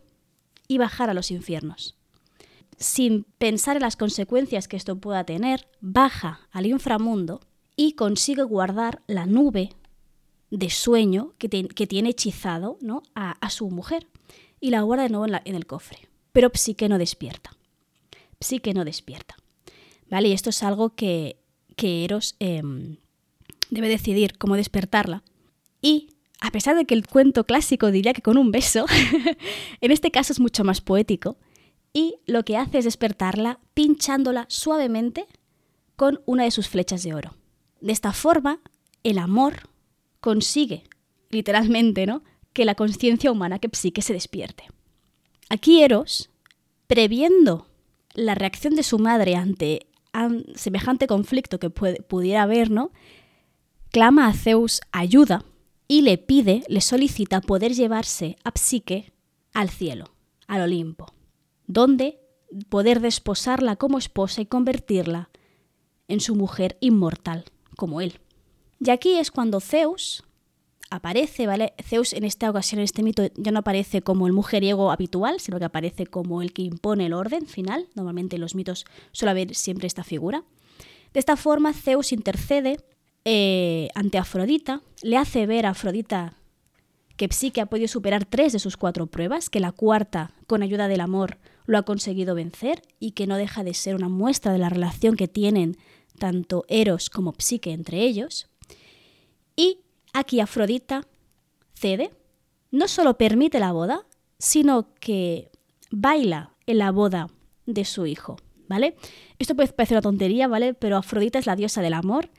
y 0.67 0.77
bajar 0.77 1.09
a 1.09 1.13
los 1.13 1.29
infiernos. 1.31 1.95
Sin 2.77 3.25
pensar 3.37 3.75
en 3.75 3.81
las 3.83 3.95
consecuencias 3.95 4.67
que 4.67 4.77
esto 4.77 4.97
pueda 4.97 5.23
tener, 5.23 5.67
baja 5.79 6.47
al 6.51 6.65
inframundo 6.65 7.41
y 7.75 7.93
consigue 7.93 8.43
guardar 8.43 9.01
la 9.07 9.25
nube 9.25 9.69
de 10.49 10.69
sueño 10.69 11.33
que, 11.37 11.49
tiene 11.49 12.09
hechizado 12.09 12.77
¿no? 12.81 13.03
a, 13.15 13.49
su 13.49 13.69
mujer 13.69 14.07
y 14.59 14.69
la 14.69 14.81
guarda 14.81 15.03
de 15.03 15.09
nuevo 15.09 15.25
en, 15.43 15.55
el 15.55 15.65
cofre. 15.65 16.07
Pero 16.31 16.51
Psique 16.53 16.87
no 16.87 16.97
despierta. 16.97 17.51
Psique 18.39 18.73
no 18.73 18.85
despierta. 18.85 19.35
¿Vale? 20.09 20.29
Y 20.29 20.33
esto 20.33 20.49
es 20.49 20.63
algo 20.63 20.95
que, 20.95 21.37
que 21.75 22.03
Eros 22.03 22.35
em, 22.39 22.97
debe 23.69 23.89
decidir 23.89 24.37
cómo 24.37 24.55
despertarla. 24.55 25.23
Y 25.81 26.09
a 26.39 26.51
pesar 26.51 26.75
de 26.75 26.85
que 26.85 26.93
el 26.93 27.07
cuento 27.07 27.45
clásico 27.45 27.91
diría 27.91 28.13
que 28.13 28.21
con 28.21 28.37
un 28.37 28.51
beso, 28.51 28.85
en 29.81 29.91
este 29.91 30.11
caso 30.11 30.33
es 30.33 30.39
mucho 30.39 30.63
más 30.63 30.81
poético. 30.81 31.37
Y 31.93 32.15
lo 32.25 32.43
que 32.43 32.57
hace 32.57 32.77
es 32.77 32.85
despertarla 32.85 33.59
pinchándola 33.73 34.45
suavemente 34.49 35.25
con 35.95 36.21
una 36.25 36.43
de 36.43 36.51
sus 36.51 36.67
flechas 36.67 37.03
de 37.03 37.13
oro. 37.13 37.35
De 37.81 37.91
esta 37.91 38.13
forma, 38.13 38.59
el 39.03 39.17
amor 39.17 39.69
consigue, 40.19 40.83
literalmente, 41.29 42.05
¿no? 42.05 42.23
que 42.53 42.65
la 42.65 42.75
conciencia 42.75 43.31
humana, 43.31 43.59
que 43.59 43.69
psique, 43.71 44.01
se 44.01 44.13
despierte. 44.13 44.65
Aquí 45.49 45.83
Eros, 45.83 46.29
previendo 46.87 47.67
la 48.13 48.35
reacción 48.35 48.75
de 48.75 48.83
su 48.83 48.99
madre 48.99 49.35
ante 49.35 49.86
semejante 50.55 51.07
conflicto 51.07 51.59
que 51.59 51.69
pudiera 51.69 52.43
haber, 52.43 52.71
¿no? 52.71 52.91
clama 53.91 54.27
a 54.27 54.33
Zeus 54.33 54.81
ayuda 54.91 55.43
y 55.87 56.01
le 56.01 56.17
pide, 56.17 56.63
le 56.67 56.81
solicita 56.81 57.41
poder 57.41 57.73
llevarse 57.73 58.37
a 58.43 58.51
Psique 58.51 59.13
al 59.53 59.69
cielo, 59.69 60.13
al 60.47 60.61
Olimpo, 60.61 61.07
donde 61.65 62.19
poder 62.69 62.99
desposarla 62.99 63.75
como 63.75 63.97
esposa 63.97 64.41
y 64.41 64.45
convertirla 64.45 65.29
en 66.07 66.19
su 66.19 66.35
mujer 66.35 66.77
inmortal, 66.79 67.45
como 67.75 68.01
él. 68.01 68.19
Y 68.79 68.89
aquí 68.91 69.15
es 69.17 69.31
cuando 69.31 69.59
Zeus 69.59 70.23
aparece, 70.89 71.47
¿vale? 71.47 71.73
Zeus 71.83 72.13
en 72.13 72.23
esta 72.23 72.49
ocasión, 72.49 72.79
en 72.79 72.85
este 72.85 73.03
mito, 73.03 73.23
ya 73.35 73.51
no 73.51 73.59
aparece 73.59 74.01
como 74.01 74.27
el 74.27 74.33
mujeriego 74.33 74.91
habitual, 74.91 75.39
sino 75.39 75.59
que 75.59 75.65
aparece 75.65 76.07
como 76.07 76.41
el 76.41 76.53
que 76.53 76.61
impone 76.61 77.07
el 77.07 77.13
orden 77.13 77.47
final. 77.47 77.87
Normalmente 77.95 78.35
en 78.35 78.41
los 78.41 78.55
mitos 78.55 78.85
suele 79.11 79.31
haber 79.31 79.55
siempre 79.55 79.87
esta 79.87 80.03
figura. 80.03 80.43
De 81.13 81.19
esta 81.19 81.35
forma, 81.35 81.73
Zeus 81.73 82.11
intercede 82.11 82.77
eh, 83.25 83.89
ante 83.95 84.17
Afrodita, 84.17 84.81
le 85.01 85.17
hace 85.17 85.45
ver 85.45 85.65
a 85.65 85.71
Afrodita 85.71 86.35
que 87.17 87.27
Psique 87.31 87.61
ha 87.61 87.65
podido 87.65 87.87
superar 87.87 88.25
tres 88.25 88.53
de 88.53 88.59
sus 88.59 88.77
cuatro 88.77 89.07
pruebas, 89.07 89.49
que 89.49 89.59
la 89.59 89.71
cuarta, 89.71 90.31
con 90.45 90.61
ayuda 90.61 90.87
del 90.87 91.01
amor, 91.01 91.39
lo 91.65 91.77
ha 91.77 91.83
conseguido 91.83 92.35
vencer 92.35 92.83
y 92.99 93.11
que 93.11 93.27
no 93.27 93.35
deja 93.35 93.63
de 93.63 93.73
ser 93.73 93.95
una 93.95 94.07
muestra 94.07 94.53
de 94.53 94.59
la 94.59 94.69
relación 94.69 95.15
que 95.15 95.27
tienen 95.27 95.77
tanto 96.19 96.63
Eros 96.69 97.09
como 97.09 97.33
Psique 97.37 97.71
entre 97.71 98.01
ellos. 98.01 98.47
Y 99.55 99.79
aquí 100.19 100.39
Afrodita 100.39 101.03
cede, 101.73 102.11
no 102.71 102.87
solo 102.87 103.17
permite 103.17 103.59
la 103.59 103.71
boda, 103.71 104.05
sino 104.39 104.93
que 104.99 105.51
baila 105.91 106.53
en 106.65 106.79
la 106.79 106.91
boda 106.91 107.29
de 107.65 107.85
su 107.85 108.05
hijo, 108.05 108.37
¿vale? 108.67 108.95
Esto 109.39 109.55
puede 109.55 109.71
parecer 109.71 109.95
una 109.95 110.01
tontería, 110.01 110.47
¿vale? 110.47 110.73
Pero 110.73 110.97
Afrodita 110.97 111.39
es 111.39 111.45
la 111.45 111.55
diosa 111.55 111.81
del 111.81 111.93
amor 111.93 112.29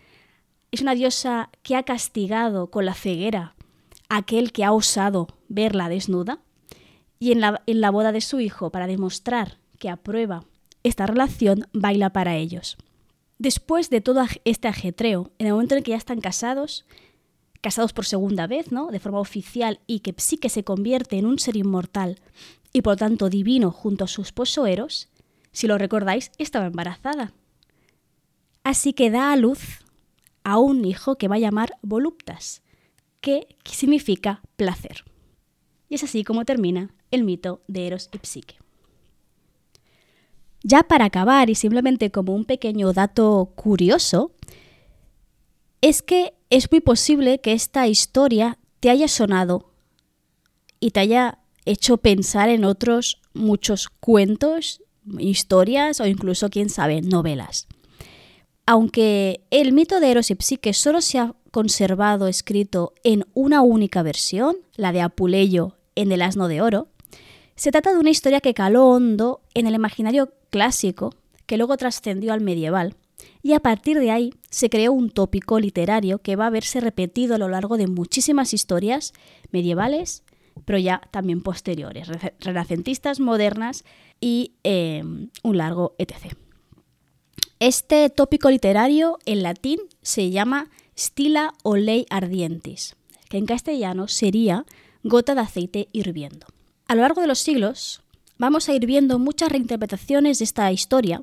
es 0.70 0.82
una 0.82 0.94
diosa 0.94 1.50
que 1.62 1.76
ha 1.76 1.82
castigado 1.82 2.70
con 2.70 2.84
la 2.84 2.94
ceguera 2.94 3.54
a 4.08 4.18
aquel 4.18 4.52
que 4.52 4.64
ha 4.64 4.72
osado 4.72 5.28
verla 5.48 5.88
desnuda. 5.88 6.40
Y 7.20 7.32
en 7.32 7.40
la, 7.40 7.62
en 7.66 7.80
la 7.80 7.90
boda 7.90 8.12
de 8.12 8.20
su 8.20 8.38
hijo, 8.38 8.70
para 8.70 8.86
demostrar 8.86 9.58
que 9.78 9.90
aprueba 9.90 10.44
esta 10.84 11.06
relación, 11.06 11.66
baila 11.72 12.10
para 12.10 12.36
ellos. 12.36 12.76
Después 13.38 13.90
de 13.90 14.00
todo 14.00 14.24
este 14.44 14.68
ajetreo, 14.68 15.32
en 15.38 15.46
el 15.46 15.52
momento 15.52 15.74
en 15.74 15.82
que 15.82 15.90
ya 15.92 15.96
están 15.96 16.20
casados, 16.20 16.84
casados 17.60 17.92
por 17.92 18.06
segunda 18.06 18.46
vez, 18.46 18.72
¿no? 18.72 18.88
De 18.88 19.00
forma 19.00 19.20
oficial 19.20 19.80
y 19.86 20.00
que 20.00 20.14
sí 20.18 20.38
que 20.38 20.48
se 20.48 20.64
convierte 20.64 21.18
en 21.18 21.26
un 21.26 21.38
ser 21.38 21.56
inmortal 21.56 22.20
y 22.72 22.82
por 22.82 22.96
tanto 22.96 23.28
divino 23.28 23.70
junto 23.70 24.04
a 24.04 24.08
su 24.08 24.22
esposo 24.22 24.66
Eros, 24.66 25.08
si 25.52 25.66
lo 25.66 25.78
recordáis, 25.78 26.30
estaba 26.38 26.66
embarazada. 26.66 27.32
Así 28.62 28.92
que 28.92 29.10
da 29.10 29.32
a 29.32 29.36
luz 29.36 29.80
a 30.44 30.58
un 30.58 30.84
hijo 30.84 31.16
que 31.16 31.28
va 31.28 31.36
a 31.36 31.40
llamar 31.40 31.76
voluptas, 31.82 32.62
que 33.20 33.56
significa 33.64 34.42
placer. 34.56 35.04
Y 35.88 35.94
es 35.96 36.04
así 36.04 36.22
como 36.24 36.44
termina 36.44 36.94
el 37.10 37.24
mito 37.24 37.62
de 37.66 37.86
Eros 37.86 38.10
y 38.12 38.18
Psique. 38.26 38.56
Ya 40.62 40.82
para 40.82 41.06
acabar, 41.06 41.50
y 41.50 41.54
simplemente 41.54 42.10
como 42.10 42.34
un 42.34 42.44
pequeño 42.44 42.92
dato 42.92 43.52
curioso, 43.54 44.32
es 45.80 46.02
que 46.02 46.34
es 46.50 46.70
muy 46.70 46.80
posible 46.80 47.40
que 47.40 47.52
esta 47.52 47.86
historia 47.86 48.58
te 48.80 48.90
haya 48.90 49.08
sonado 49.08 49.70
y 50.80 50.90
te 50.90 51.00
haya 51.00 51.38
hecho 51.64 51.98
pensar 51.98 52.48
en 52.48 52.64
otros 52.64 53.20
muchos 53.34 53.88
cuentos, 53.88 54.82
historias 55.18 56.00
o 56.00 56.06
incluso, 56.06 56.50
quién 56.50 56.70
sabe, 56.70 57.02
novelas. 57.02 57.66
Aunque 58.66 59.40
el 59.50 59.72
mito 59.72 60.00
de 60.00 60.10
Eros 60.10 60.30
y 60.30 60.36
Psique 60.38 60.72
solo 60.74 61.00
se 61.00 61.18
ha 61.18 61.34
conservado 61.50 62.28
escrito 62.28 62.92
en 63.04 63.26
una 63.34 63.62
única 63.62 64.02
versión, 64.02 64.56
la 64.76 64.92
de 64.92 65.00
Apuleyo 65.00 65.76
en 65.94 66.12
El 66.12 66.22
asno 66.22 66.48
de 66.48 66.60
oro, 66.60 66.88
se 67.56 67.72
trata 67.72 67.92
de 67.92 67.98
una 67.98 68.10
historia 68.10 68.40
que 68.40 68.54
caló 68.54 68.86
hondo 68.88 69.40
en 69.54 69.66
el 69.66 69.74
imaginario 69.74 70.32
clásico, 70.50 71.14
que 71.46 71.56
luego 71.56 71.76
trascendió 71.76 72.32
al 72.32 72.40
medieval, 72.40 72.94
y 73.48 73.54
a 73.54 73.61
partir 73.61 73.98
de 73.98 74.11
ahí 74.11 74.34
se 74.50 74.68
creó 74.68 74.92
un 74.92 75.08
tópico 75.08 75.58
literario 75.58 76.18
que 76.18 76.37
va 76.37 76.48
a 76.48 76.50
verse 76.50 76.80
repetido 76.80 77.34
a 77.34 77.38
lo 77.38 77.48
largo 77.48 77.78
de 77.78 77.87
muchísimas 77.87 78.52
historias 78.52 79.14
medievales, 79.52 80.22
pero 80.66 80.78
ya 80.78 81.00
también 81.11 81.40
posteriores, 81.40 82.08
renacentistas, 82.40 83.20
modernas 83.20 83.87
y 84.20 84.52
eh, 84.64 85.02
un 85.42 85.56
largo 85.56 85.94
etc. 85.96 86.34
Este 87.58 88.11
tópico 88.11 88.50
literario 88.50 89.18
en 89.24 89.42
latín 89.42 89.80
se 90.02 90.28
llama 90.28 90.68
stila 90.94 91.54
o 91.62 91.76
ley 91.78 92.04
ardientis, 92.11 92.96
que 93.30 93.38
en 93.38 93.46
castellano 93.46 94.08
sería 94.08 94.66
gota 95.04 95.34
de 95.34 95.40
aceite 95.40 95.88
hirviendo. 95.92 96.48
A 96.87 96.94
lo 96.94 97.00
largo 97.00 97.22
de 97.22 97.28
los 97.28 97.38
siglos, 97.38 98.02
vamos 98.37 98.68
a 98.68 98.74
ir 98.74 98.84
viendo 98.84 99.18
muchas 99.18 99.50
reinterpretaciones 99.50 100.38
de 100.38 100.44
esta 100.44 100.70
historia, 100.70 101.22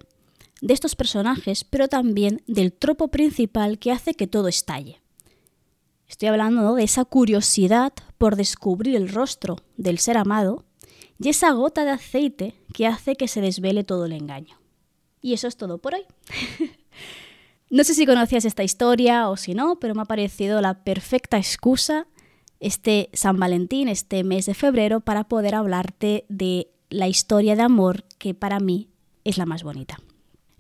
de 0.62 0.74
estos 0.74 0.96
personajes, 0.96 1.64
pero 1.64 1.88
también 1.88 2.42
del 2.48 2.74
tropo 2.74 3.10
principal 3.10 3.80
que 3.80 3.92
hace 3.92 4.14
que 4.14 4.28
todo 4.28 4.48
estalle. 4.48 5.02
Estoy 6.08 6.30
hablando 6.30 6.76
de 6.76 6.84
esa 6.84 7.06
curiosidad 7.06 7.94
por 8.18 8.36
descubrir 8.36 8.96
el 8.96 9.10
rostro 9.10 9.58
del 9.78 10.00
ser 10.00 10.18
amado 10.18 10.66
y 11.20 11.30
esa 11.30 11.52
gota 11.52 11.84
de 11.84 11.92
aceite 11.92 12.56
que 12.74 12.88
hace 12.88 13.16
que 13.16 13.28
se 13.28 13.42
desvele 13.42 13.84
todo 13.84 14.06
el 14.06 14.12
engaño. 14.12 14.58
Y 15.22 15.34
eso 15.34 15.48
es 15.48 15.58
todo 15.58 15.80
por 15.80 15.96
hoy. 15.96 16.04
no 17.70 17.84
sé 17.84 17.94
si 17.94 18.06
conocías 18.06 18.46
esta 18.46 18.64
historia 18.64 19.30
o 19.30 19.38
si 19.38 19.56
no, 19.56 19.80
pero 19.80 19.96
me 19.96 20.04
ha 20.04 20.06
parecido 20.06 20.62
la 20.62 20.84
perfecta 20.84 21.38
excusa 21.38 22.08
este 22.60 23.10
San 23.14 23.38
Valentín, 23.38 23.90
este 23.90 24.24
mes 24.24 24.46
de 24.46 24.54
febrero, 24.54 25.00
para 25.02 25.26
poder 25.26 25.56
hablarte 25.56 26.26
de 26.30 26.72
la 26.90 27.08
historia 27.08 27.56
de 27.56 27.64
amor 27.64 28.06
que 28.18 28.34
para 28.34 28.60
mí 28.60 28.90
es 29.24 29.38
la 29.38 29.46
más 29.46 29.64
bonita. 29.64 30.00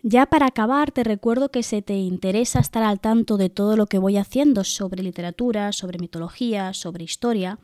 Ya 0.07 0.27
para 0.27 0.45
acabar, 0.45 0.91
te 0.91 1.03
recuerdo 1.03 1.49
que 1.49 1.63
si 1.63 1.81
te 1.81 1.95
interesa 1.95 2.59
estar 2.59 2.83
al 2.83 2.99
tanto 2.99 3.37
de 3.37 3.49
todo 3.49 3.75
lo 3.75 3.87
que 3.87 3.97
voy 3.97 4.17
haciendo 4.17 4.63
sobre 4.63 5.01
literatura, 5.01 5.71
sobre 5.71 5.97
mitología, 5.97 6.75
sobre 6.75 7.03
historia, 7.03 7.57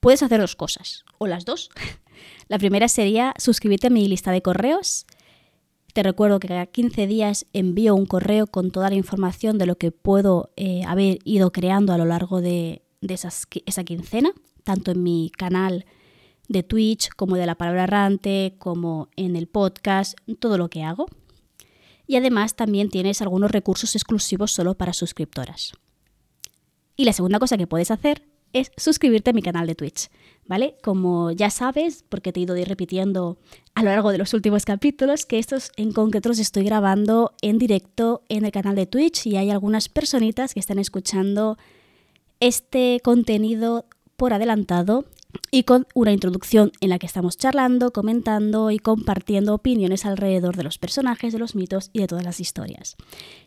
puedes 0.00 0.24
hacer 0.24 0.40
dos 0.40 0.56
cosas, 0.56 1.04
o 1.18 1.28
las 1.28 1.44
dos. 1.44 1.70
La 2.48 2.58
primera 2.58 2.88
sería 2.88 3.34
suscribirte 3.38 3.86
a 3.86 3.90
mi 3.90 4.08
lista 4.08 4.32
de 4.32 4.42
correos. 4.42 5.06
Te 5.94 6.02
recuerdo 6.02 6.40
que 6.40 6.48
cada 6.48 6.66
15 6.66 7.06
días 7.06 7.46
envío 7.52 7.94
un 7.94 8.06
correo 8.06 8.48
con 8.48 8.72
toda 8.72 8.90
la 8.90 8.96
información 8.96 9.58
de 9.58 9.66
lo 9.66 9.76
que 9.76 9.92
puedo 9.92 10.50
eh, 10.56 10.82
haber 10.88 11.20
ido 11.22 11.52
creando 11.52 11.92
a 11.92 11.98
lo 11.98 12.04
largo 12.04 12.40
de, 12.40 12.82
esa 13.00 13.84
quincena, 13.84 14.32
tanto 14.64 14.90
en 14.90 15.04
mi 15.04 15.30
canal 15.30 15.84
de 16.52 16.62
Twitch 16.62 17.08
como 17.16 17.36
de 17.36 17.46
la 17.46 17.56
palabra 17.56 17.84
errante, 17.84 18.54
como 18.58 19.08
en 19.16 19.36
el 19.36 19.46
podcast, 19.46 20.18
todo 20.38 20.58
lo 20.58 20.68
que 20.68 20.82
hago. 20.82 21.06
Y 22.06 22.16
además 22.16 22.54
también 22.56 22.88
tienes 22.90 23.22
algunos 23.22 23.50
recursos 23.50 23.94
exclusivos 23.96 24.52
solo 24.52 24.74
para 24.74 24.92
suscriptoras. 24.92 25.72
Y 26.96 27.04
la 27.04 27.12
segunda 27.12 27.38
cosa 27.38 27.56
que 27.56 27.66
puedes 27.66 27.90
hacer 27.90 28.22
es 28.52 28.70
suscribirte 28.76 29.30
a 29.30 29.32
mi 29.32 29.42
canal 29.42 29.66
de 29.66 29.74
Twitch, 29.74 30.10
¿vale? 30.46 30.76
Como 30.82 31.30
ya 31.30 31.50
sabes, 31.50 32.04
porque 32.08 32.32
te 32.32 32.40
he 32.40 32.42
ido 32.42 32.54
repitiendo 32.54 33.38
a 33.74 33.82
lo 33.82 33.90
largo 33.90 34.12
de 34.12 34.18
los 34.18 34.34
últimos 34.34 34.64
capítulos, 34.64 35.24
que 35.24 35.38
estos 35.38 35.72
en 35.76 35.92
concreto 35.92 36.28
los 36.28 36.38
estoy 36.38 36.64
grabando 36.64 37.34
en 37.40 37.58
directo 37.58 38.22
en 38.28 38.44
el 38.44 38.52
canal 38.52 38.74
de 38.74 38.86
Twitch 38.86 39.26
y 39.26 39.36
hay 39.36 39.50
algunas 39.50 39.88
personitas 39.88 40.54
que 40.54 40.60
están 40.60 40.78
escuchando 40.78 41.56
este 42.40 43.00
contenido 43.02 43.86
por 44.16 44.34
adelantado 44.34 45.06
y 45.50 45.64
con 45.64 45.86
una 45.94 46.12
introducción 46.12 46.72
en 46.80 46.90
la 46.90 46.98
que 46.98 47.06
estamos 47.06 47.36
charlando, 47.36 47.92
comentando 47.92 48.70
y 48.70 48.78
compartiendo 48.78 49.54
opiniones 49.54 50.06
alrededor 50.06 50.56
de 50.56 50.64
los 50.64 50.78
personajes, 50.78 51.32
de 51.32 51.38
los 51.38 51.54
mitos 51.54 51.90
y 51.92 52.00
de 52.00 52.06
todas 52.06 52.24
las 52.24 52.40
historias. 52.40 52.96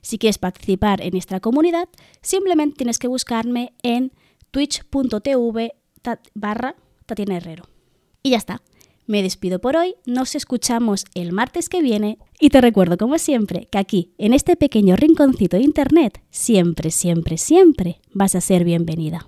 Si 0.02 0.18
quieres 0.18 0.38
participar 0.38 1.02
en 1.02 1.12
nuestra 1.12 1.40
comunidad, 1.40 1.90
simplemente 2.22 2.78
tienes 2.78 3.00
que 3.00 3.08
buscarme 3.08 3.74
en 3.84 4.12
twitch.tv 4.52 5.74
barra 6.34 6.76
Tatiana 7.06 7.38
Herrero. 7.38 7.66
Y 8.24 8.32
ya 8.32 8.38
está. 8.38 8.62
Me 9.08 9.22
despido 9.22 9.60
por 9.60 9.78
hoy, 9.78 9.96
nos 10.08 10.34
escuchamos 10.34 11.06
el 11.14 11.32
martes 11.32 11.70
que 11.70 11.84
viene 11.84 12.18
y 12.40 12.50
te 12.50 12.60
recuerdo 12.60 12.98
como 12.98 13.20
siempre 13.20 13.68
que 13.70 13.78
aquí, 13.78 14.14
en 14.18 14.34
este 14.34 14.56
pequeño 14.56 14.96
rinconcito 14.96 15.58
de 15.58 15.64
internet, 15.64 16.24
siempre, 16.32 16.90
siempre, 16.90 17.38
siempre 17.38 18.00
vas 18.14 18.34
a 18.34 18.42
ser 18.42 18.64
bienvenida. 18.64 19.28